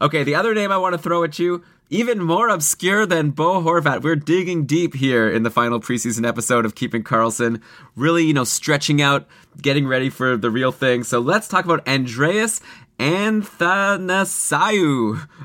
[0.00, 3.60] okay, the other name I want to throw at you, even more obscure than Bo
[3.60, 4.02] Horvat.
[4.02, 7.60] We're digging deep here in the final preseason episode of Keeping Karlsson.
[7.96, 9.26] Really, you know, stretching out,
[9.60, 11.04] getting ready for the real thing.
[11.04, 12.60] So let's talk about Andreas
[12.98, 14.48] Athanasiou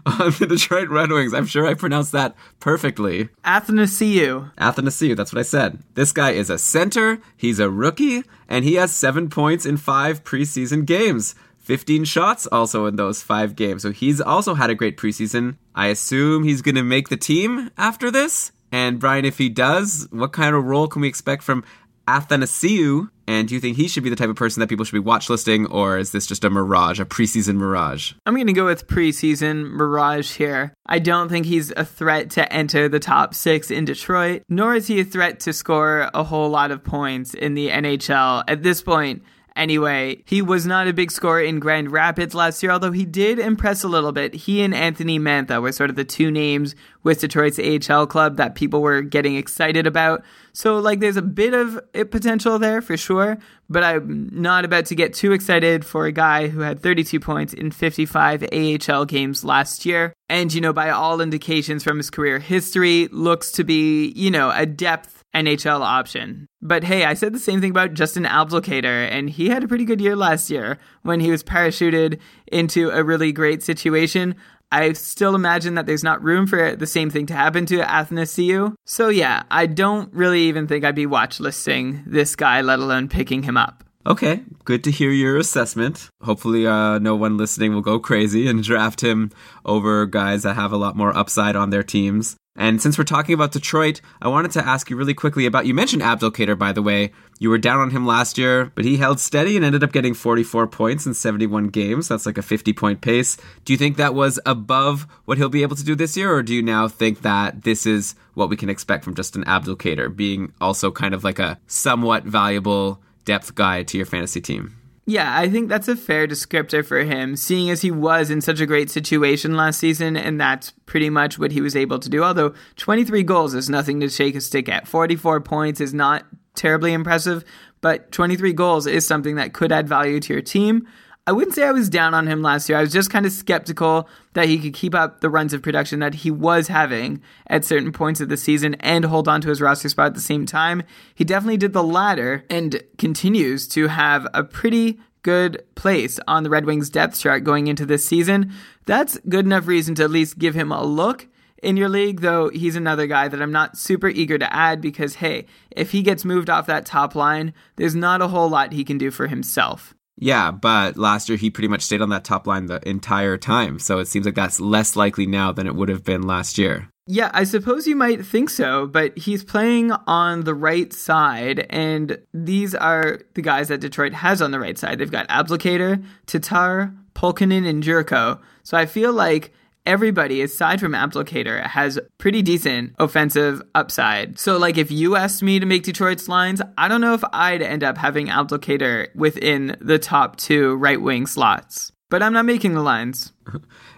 [0.05, 1.33] on the Detroit Red Wings.
[1.33, 3.29] I'm sure I pronounced that perfectly.
[3.43, 4.53] Athanasiou.
[4.55, 5.79] Athanasiou, that's what I said.
[5.95, 10.23] This guy is a center, he's a rookie, and he has seven points in five
[10.23, 11.35] preseason games.
[11.57, 13.81] 15 shots also in those five games.
[13.81, 15.57] So he's also had a great preseason.
[15.75, 18.53] I assume he's going to make the team after this.
[18.71, 21.65] And Brian, if he does, what kind of role can we expect from
[22.07, 23.09] Athanasiou?
[23.27, 24.99] And do you think he should be the type of person that people should be
[24.99, 28.13] watch listing, or is this just a mirage, a preseason mirage?
[28.25, 30.73] I'm going to go with preseason mirage here.
[30.85, 34.87] I don't think he's a threat to enter the top six in Detroit, nor is
[34.87, 38.45] he a threat to score a whole lot of points in the NHL.
[38.47, 39.23] At this point,
[39.57, 43.39] Anyway, he was not a big scorer in Grand Rapids last year, although he did
[43.39, 44.35] impress a little bit.
[44.35, 48.53] He and Anthony Mantha were sort of the two names with Detroit's AHL club that
[48.53, 50.23] people were getting excited about.
[50.53, 51.79] So, like, there's a bit of
[52.11, 56.49] potential there for sure, but I'm not about to get too excited for a guy
[56.49, 60.13] who had 32 points in 55 AHL games last year.
[60.29, 64.51] And, you know, by all indications from his career history, looks to be, you know,
[64.53, 66.47] a depth NHL option.
[66.61, 69.85] But hey, I said the same thing about Justin Abdelkader, and he had a pretty
[69.85, 72.19] good year last year when he was parachuted
[72.51, 74.35] into a really great situation.
[74.71, 78.75] I still imagine that there's not room for the same thing to happen to Athanasiou.
[78.85, 83.07] So yeah, I don't really even think I'd be watch listing this guy, let alone
[83.07, 83.83] picking him up.
[84.05, 86.09] Okay, good to hear your assessment.
[86.21, 89.31] Hopefully, uh, no one listening will go crazy and draft him
[89.65, 92.37] over guys that have a lot more upside on their teams.
[92.57, 95.75] And since we're talking about Detroit, I wanted to ask you really quickly about you
[95.75, 97.11] mentioned Abdelkader, by the way.
[97.39, 100.15] You were down on him last year, but he held steady and ended up getting
[100.15, 102.07] 44 points in 71 games.
[102.07, 103.37] That's like a 50 point pace.
[103.63, 106.41] Do you think that was above what he'll be able to do this year, or
[106.41, 110.51] do you now think that this is what we can expect from Justin Abdelkader, being
[110.59, 114.75] also kind of like a somewhat valuable depth guy to your fantasy team?
[115.09, 118.59] Yeah, I think that's a fair descriptor for him, seeing as he was in such
[118.59, 122.25] a great situation last season, and that's pretty much what he was able to do.
[122.25, 124.85] Although 23 goals is nothing to shake a stick at.
[124.85, 127.45] 44 points is not terribly impressive,
[127.79, 130.85] but 23 goals is something that could add value to your team.
[131.27, 132.77] I wouldn't say I was down on him last year.
[132.77, 135.99] I was just kind of skeptical that he could keep up the runs of production
[135.99, 139.59] that he was having at certain points of the season and hold on to his
[139.59, 140.83] roster spot at the same time.
[141.13, 146.49] He definitely did the latter and continues to have a pretty good place on the
[146.49, 148.53] Red Wings depth chart going into this season.
[148.85, 151.27] That's good enough reason to at least give him a look
[151.61, 155.15] in your league, though he's another guy that I'm not super eager to add because,
[155.15, 158.85] hey, if he gets moved off that top line, there's not a whole lot he
[158.85, 159.93] can do for himself.
[160.17, 163.79] Yeah, but last year he pretty much stayed on that top line the entire time.
[163.79, 166.89] So it seems like that's less likely now than it would have been last year.
[167.09, 172.17] Yeah, I suppose you might think so, but he's playing on the right side, and
[172.33, 174.97] these are the guys that Detroit has on the right side.
[174.97, 178.41] They've got Abdelkader, Tatar, Pulkkinen, and Jurco.
[178.63, 179.53] So I feel like
[179.87, 184.37] everybody, aside from Abdelkader, has pretty decent offensive upside.
[184.37, 187.61] So, like, if you asked me to make Detroit's lines, I don't know if I'd
[187.63, 191.91] end up having Abdelkader within the top two right wing slots.
[192.09, 193.33] But I'm not making the lines.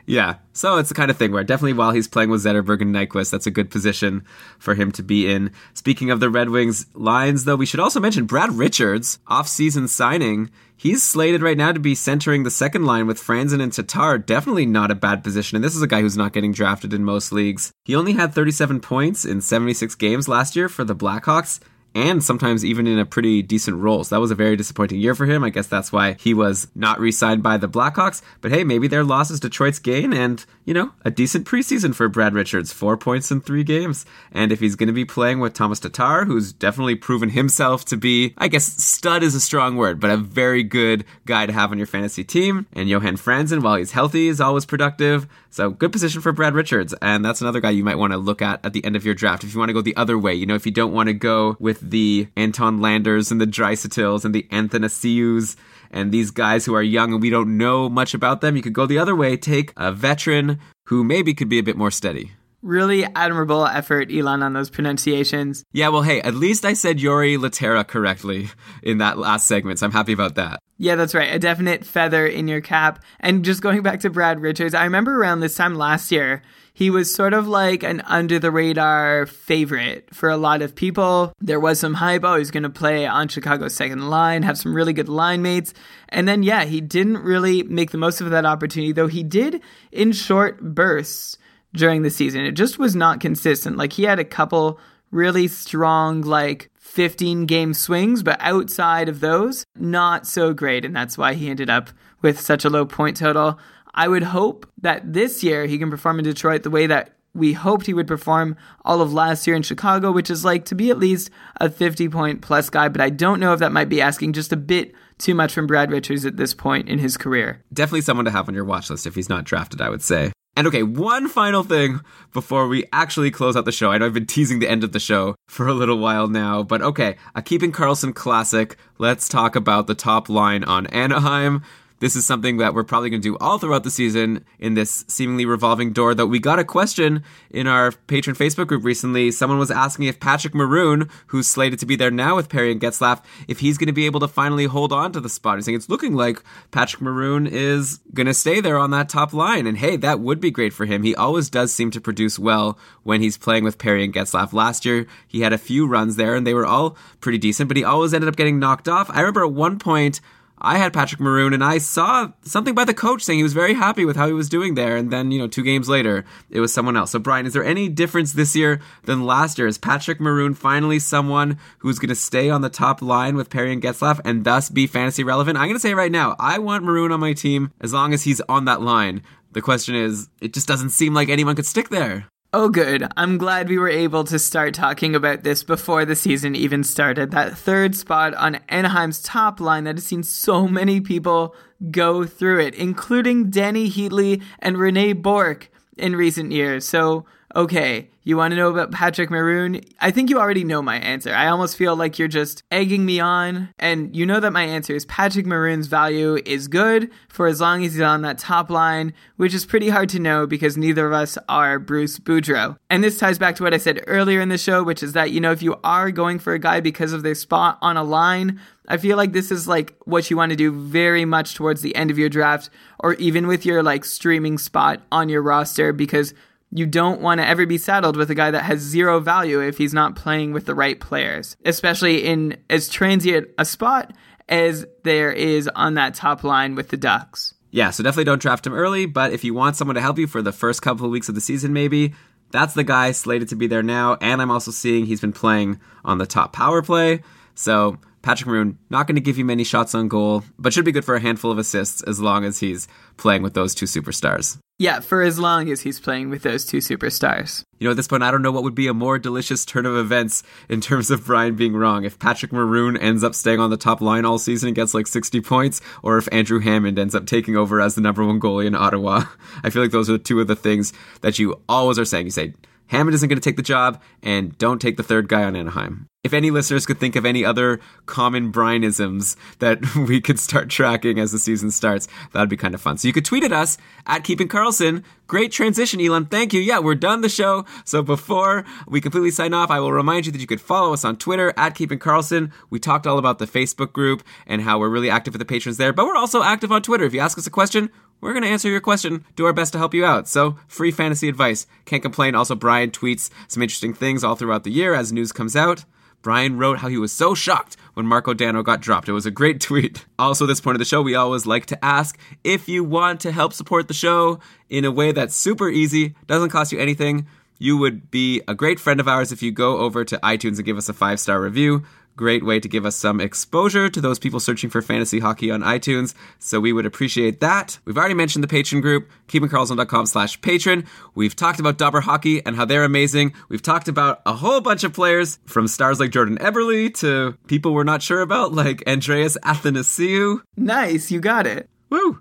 [0.09, 0.37] Yeah.
[0.53, 3.29] So it's the kind of thing where definitely while he's playing with Zetterberg and Nyquist,
[3.29, 4.25] that's a good position
[4.57, 5.51] for him to be in.
[5.75, 10.49] Speaking of the Red Wings lines, though, we should also mention Brad Richards, off-season signing.
[10.75, 14.17] He's slated right now to be centering the second line with Franzen and Tatar.
[14.17, 15.57] Definitely not a bad position.
[15.57, 17.71] And this is a guy who's not getting drafted in most leagues.
[17.85, 21.59] He only had 37 points in 76 games last year for the Blackhawks
[21.95, 24.03] and sometimes even in a pretty decent role.
[24.03, 25.43] So that was a very disappointing year for him.
[25.43, 28.21] I guess that's why he was not re signed by the Blackhawks.
[28.41, 32.07] But hey, maybe their loss is Detroit's gain and, you know, a decent preseason for
[32.07, 32.71] Brad Richards.
[32.71, 34.05] Four points in three games.
[34.31, 37.97] And if he's going to be playing with Thomas Tatar, who's definitely proven himself to
[37.97, 41.71] be, I guess stud is a strong word, but a very good guy to have
[41.71, 42.67] on your fantasy team.
[42.73, 45.27] And Johan Franzen, while he's healthy, is always productive.
[45.51, 46.93] So good position for Brad Richards.
[47.01, 49.15] And that's another guy you might want to look at at the end of your
[49.15, 49.43] draft.
[49.43, 51.13] If you want to go the other way, you know, if you don't want to
[51.13, 55.55] go with the Anton Landers and the Draisaitl's and the Anthony Athanasious
[55.91, 58.73] And these guys who are young and we don't know much about them, you could
[58.73, 62.31] go the other way, take a veteran who maybe could be a bit more steady.
[62.61, 65.63] Really admirable effort, Elon, on those pronunciations.
[65.71, 68.49] Yeah, well, hey, at least I said Jori Lehtera correctly
[68.83, 70.59] in that last segment, so I'm happy about that.
[70.77, 71.33] Yeah, that's right.
[71.33, 73.03] A definite feather in your cap.
[73.19, 76.41] And just going back to Brad Richards, I remember around this time last year,
[76.73, 81.33] he was sort of like an under the radar favorite for a lot of people.
[81.41, 82.23] There was some hype.
[82.23, 85.73] Oh, he's going to play on Chicago's second line, have some really good line mates.
[86.07, 89.61] And then, yeah, he didn't really make the most of that opportunity, though he did
[89.91, 91.37] in short bursts
[91.73, 92.45] during the season.
[92.45, 93.77] It just was not consistent.
[93.77, 94.79] Like he had a couple
[95.11, 100.85] really strong, like 15 game swings, but outside of those, not so great.
[100.85, 101.89] And that's why he ended up
[102.21, 103.59] with such a low point total.
[103.93, 107.53] I would hope that this year he can perform in Detroit the way that we
[107.53, 110.89] hoped he would perform all of last year in Chicago, which is like to be
[110.89, 112.89] at least a 50 point plus guy.
[112.89, 115.67] But I don't know if that might be asking just a bit too much from
[115.67, 117.63] Brad Richards at this point in his career.
[117.71, 120.31] Definitely someone to have on your watch list if he's not drafted, I would say.
[120.59, 122.01] And okay, one final thing
[122.33, 123.91] before we actually close out the show.
[123.91, 126.63] I know I've been teasing the end of the show for a little while now,
[126.63, 128.75] but okay, a Keeping Karlsson classic.
[128.97, 131.63] Let's talk about the top line on Anaheim.
[131.99, 135.03] This is something that we're probably going to do all throughout the season in this
[135.07, 136.15] seemingly revolving door.
[136.15, 139.31] That we got a question in our patron Facebook group recently.
[139.31, 142.79] Someone was asking if Patrick Maroon, who's slated to be there now with Perry and
[142.79, 145.57] Getzlaf, if he's going to be able to finally hold on to the spot.
[145.57, 146.41] He's saying it's looking like
[146.71, 149.67] Patrick Maroon is going to stay there on that top line.
[149.67, 151.03] And hey, that would be great for him.
[151.03, 154.53] He always does seem to produce well when he's playing with Perry and Getzlaf.
[154.53, 157.77] Last year, he had a few runs there and they were all pretty decent, but
[157.77, 159.09] he always ended up getting knocked off.
[159.09, 160.21] I remember at one point,
[160.61, 163.73] I had Patrick Maroon and I saw something by the coach saying he was very
[163.73, 164.95] happy with how he was doing there.
[164.97, 167.11] And then, you know, two games later, it was someone else.
[167.11, 169.67] So, Brian, is there any difference this year than last year?
[169.67, 173.71] Is Patrick Maroon finally someone who's going to stay on the top line with Perry
[173.71, 175.57] and Getzlaf and thus be fantasy relevant?
[175.57, 178.23] I'm going to say right now, I want Maroon on my team as long as
[178.23, 179.21] he's on that line.
[179.51, 182.27] The question is, it just doesn't seem like anyone could stick there.
[182.51, 183.07] Oh, good.
[183.15, 187.29] I'm glad we were able to start talking about this before the season even started.
[187.29, 191.53] That third spot on Anaheim's top line that has seen so many people
[191.91, 196.87] go through it, including Dany Heatley and Rene Bourque in recent years.
[196.87, 197.23] So,
[197.55, 199.81] okay, you want to know about Patrick Maroon?
[199.99, 201.33] I think you already know my answer.
[201.33, 204.93] I almost feel like you're just egging me on, and you know that my answer
[204.93, 209.13] is Patrick Maroon's value is good for as long as he's on that top line,
[209.37, 212.77] which is pretty hard to know because neither of us are Bruce Boudreau.
[212.89, 215.31] And this ties back to what I said earlier in the show, which is that,
[215.31, 218.03] you know, if you are going for a guy because of their spot on a
[218.03, 221.81] line, I feel like this is like what you want to do very much towards
[221.81, 222.69] the end of your draft
[222.99, 226.33] or even with your like streaming spot on your roster because
[226.71, 229.77] you don't want to ever be saddled with a guy that has zero value if
[229.77, 234.13] he's not playing with the right players, especially in as transient a spot
[234.47, 237.53] as there is on that top line with the Ducks.
[237.71, 240.27] Yeah, so definitely don't draft him early, but if you want someone to help you
[240.27, 242.15] for the first couple of weeks of the season, maybe,
[242.51, 244.17] that's the guy slated to be there now.
[244.21, 247.21] And I'm also seeing he's been playing on the top power play.
[247.53, 250.91] So Patrick Maroon, not going to give you many shots on goal, but should be
[250.91, 254.57] good for a handful of assists as long as he's playing with those two superstars.
[254.77, 257.63] Yeah, for as long as he's playing with those two superstars.
[257.79, 259.85] You know, at this point, I don't know what would be a more delicious turn
[259.85, 262.05] of events in terms of Brian being wrong.
[262.05, 265.07] If Patrick Maroon ends up staying on the top line all season and gets like
[265.07, 268.67] 60 points, or if Andrew Hammond ends up taking over as the number one goalie
[268.67, 269.25] in Ottawa.
[269.63, 272.27] I feel like those are two of the things that you always are saying.
[272.27, 272.53] You say,
[272.87, 276.07] Hammond isn't going to take the job, and don't take the third guy on Anaheim.
[276.21, 281.17] If any listeners could think of any other common Brianisms that we could start tracking
[281.17, 282.97] as the season starts, that'd be kind of fun.
[282.97, 285.05] So you could tweet at us at Keeping Karlsson.
[285.27, 286.25] Great transition, Elon.
[286.25, 286.59] Thank you.
[286.59, 287.63] Yeah, we're done the show.
[287.85, 291.05] So before we completely sign off, I will remind you that you could follow us
[291.05, 292.51] on Twitter at Keeping Karlsson.
[292.69, 295.77] We talked all about the Facebook group and how we're really active with the patrons
[295.77, 297.05] there, but we're also active on Twitter.
[297.05, 299.71] If you ask us a question, we're going to answer your question, do our best
[299.71, 300.27] to help you out.
[300.27, 301.65] So, free fantasy advice.
[301.85, 302.35] Can't complain.
[302.35, 305.85] Also, Brian tweets some interesting things all throughout the year as news comes out.
[306.21, 309.07] Brian wrote how he was so shocked when Marco Dano got dropped.
[309.07, 310.05] It was a great tweet.
[310.17, 313.31] Also, this point of the show, we always like to ask if you want to
[313.31, 314.39] help support the show
[314.69, 317.27] in a way that's super easy, doesn't cost you anything.
[317.57, 320.65] You would be a great friend of ours if you go over to iTunes and
[320.65, 321.83] give us a five star review
[322.19, 325.61] great way to give us some exposure to those people searching for fantasy hockey on
[325.61, 326.13] iTunes.
[326.37, 327.79] So we would appreciate that.
[327.85, 330.83] We've already mentioned the patron group, keepingkarlsson.com slash patron.
[331.15, 333.33] We've talked about Dobber Hockey and how they're amazing.
[333.47, 337.73] We've talked about a whole bunch of players from stars like Jordan Eberle to people
[337.73, 340.41] we're not sure about like Andreas Athanasiou.
[340.57, 341.69] Nice, you got it.
[341.89, 342.19] Woo!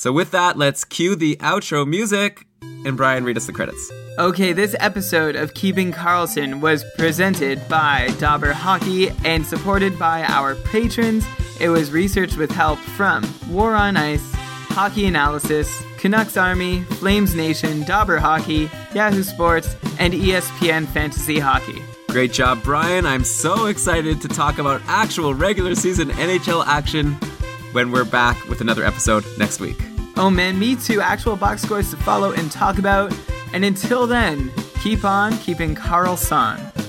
[0.00, 2.46] So with that, let's cue the outro music
[2.86, 3.92] and Brian read us the credits.
[4.18, 10.54] Okay, this episode of Keeping Karlsson was presented by Dobber Hockey and supported by our
[10.54, 11.26] patrons.
[11.60, 14.26] It was researched with help from War on Ice,
[14.70, 21.82] Hockey Analysis, Canucks Army, Flames Nation, Dobber Hockey, Yahoo Sports, and ESPN Fantasy Hockey.
[22.08, 23.04] Great job, Brian.
[23.04, 27.18] I'm so excited to talk about actual regular season NHL action
[27.72, 29.89] when we're back with another episode next week.
[30.16, 31.00] Oh man, me too.
[31.00, 33.12] Actual box scores to follow and talk about.
[33.52, 34.50] And until then,
[34.80, 36.79] keep on keeping Karlsson.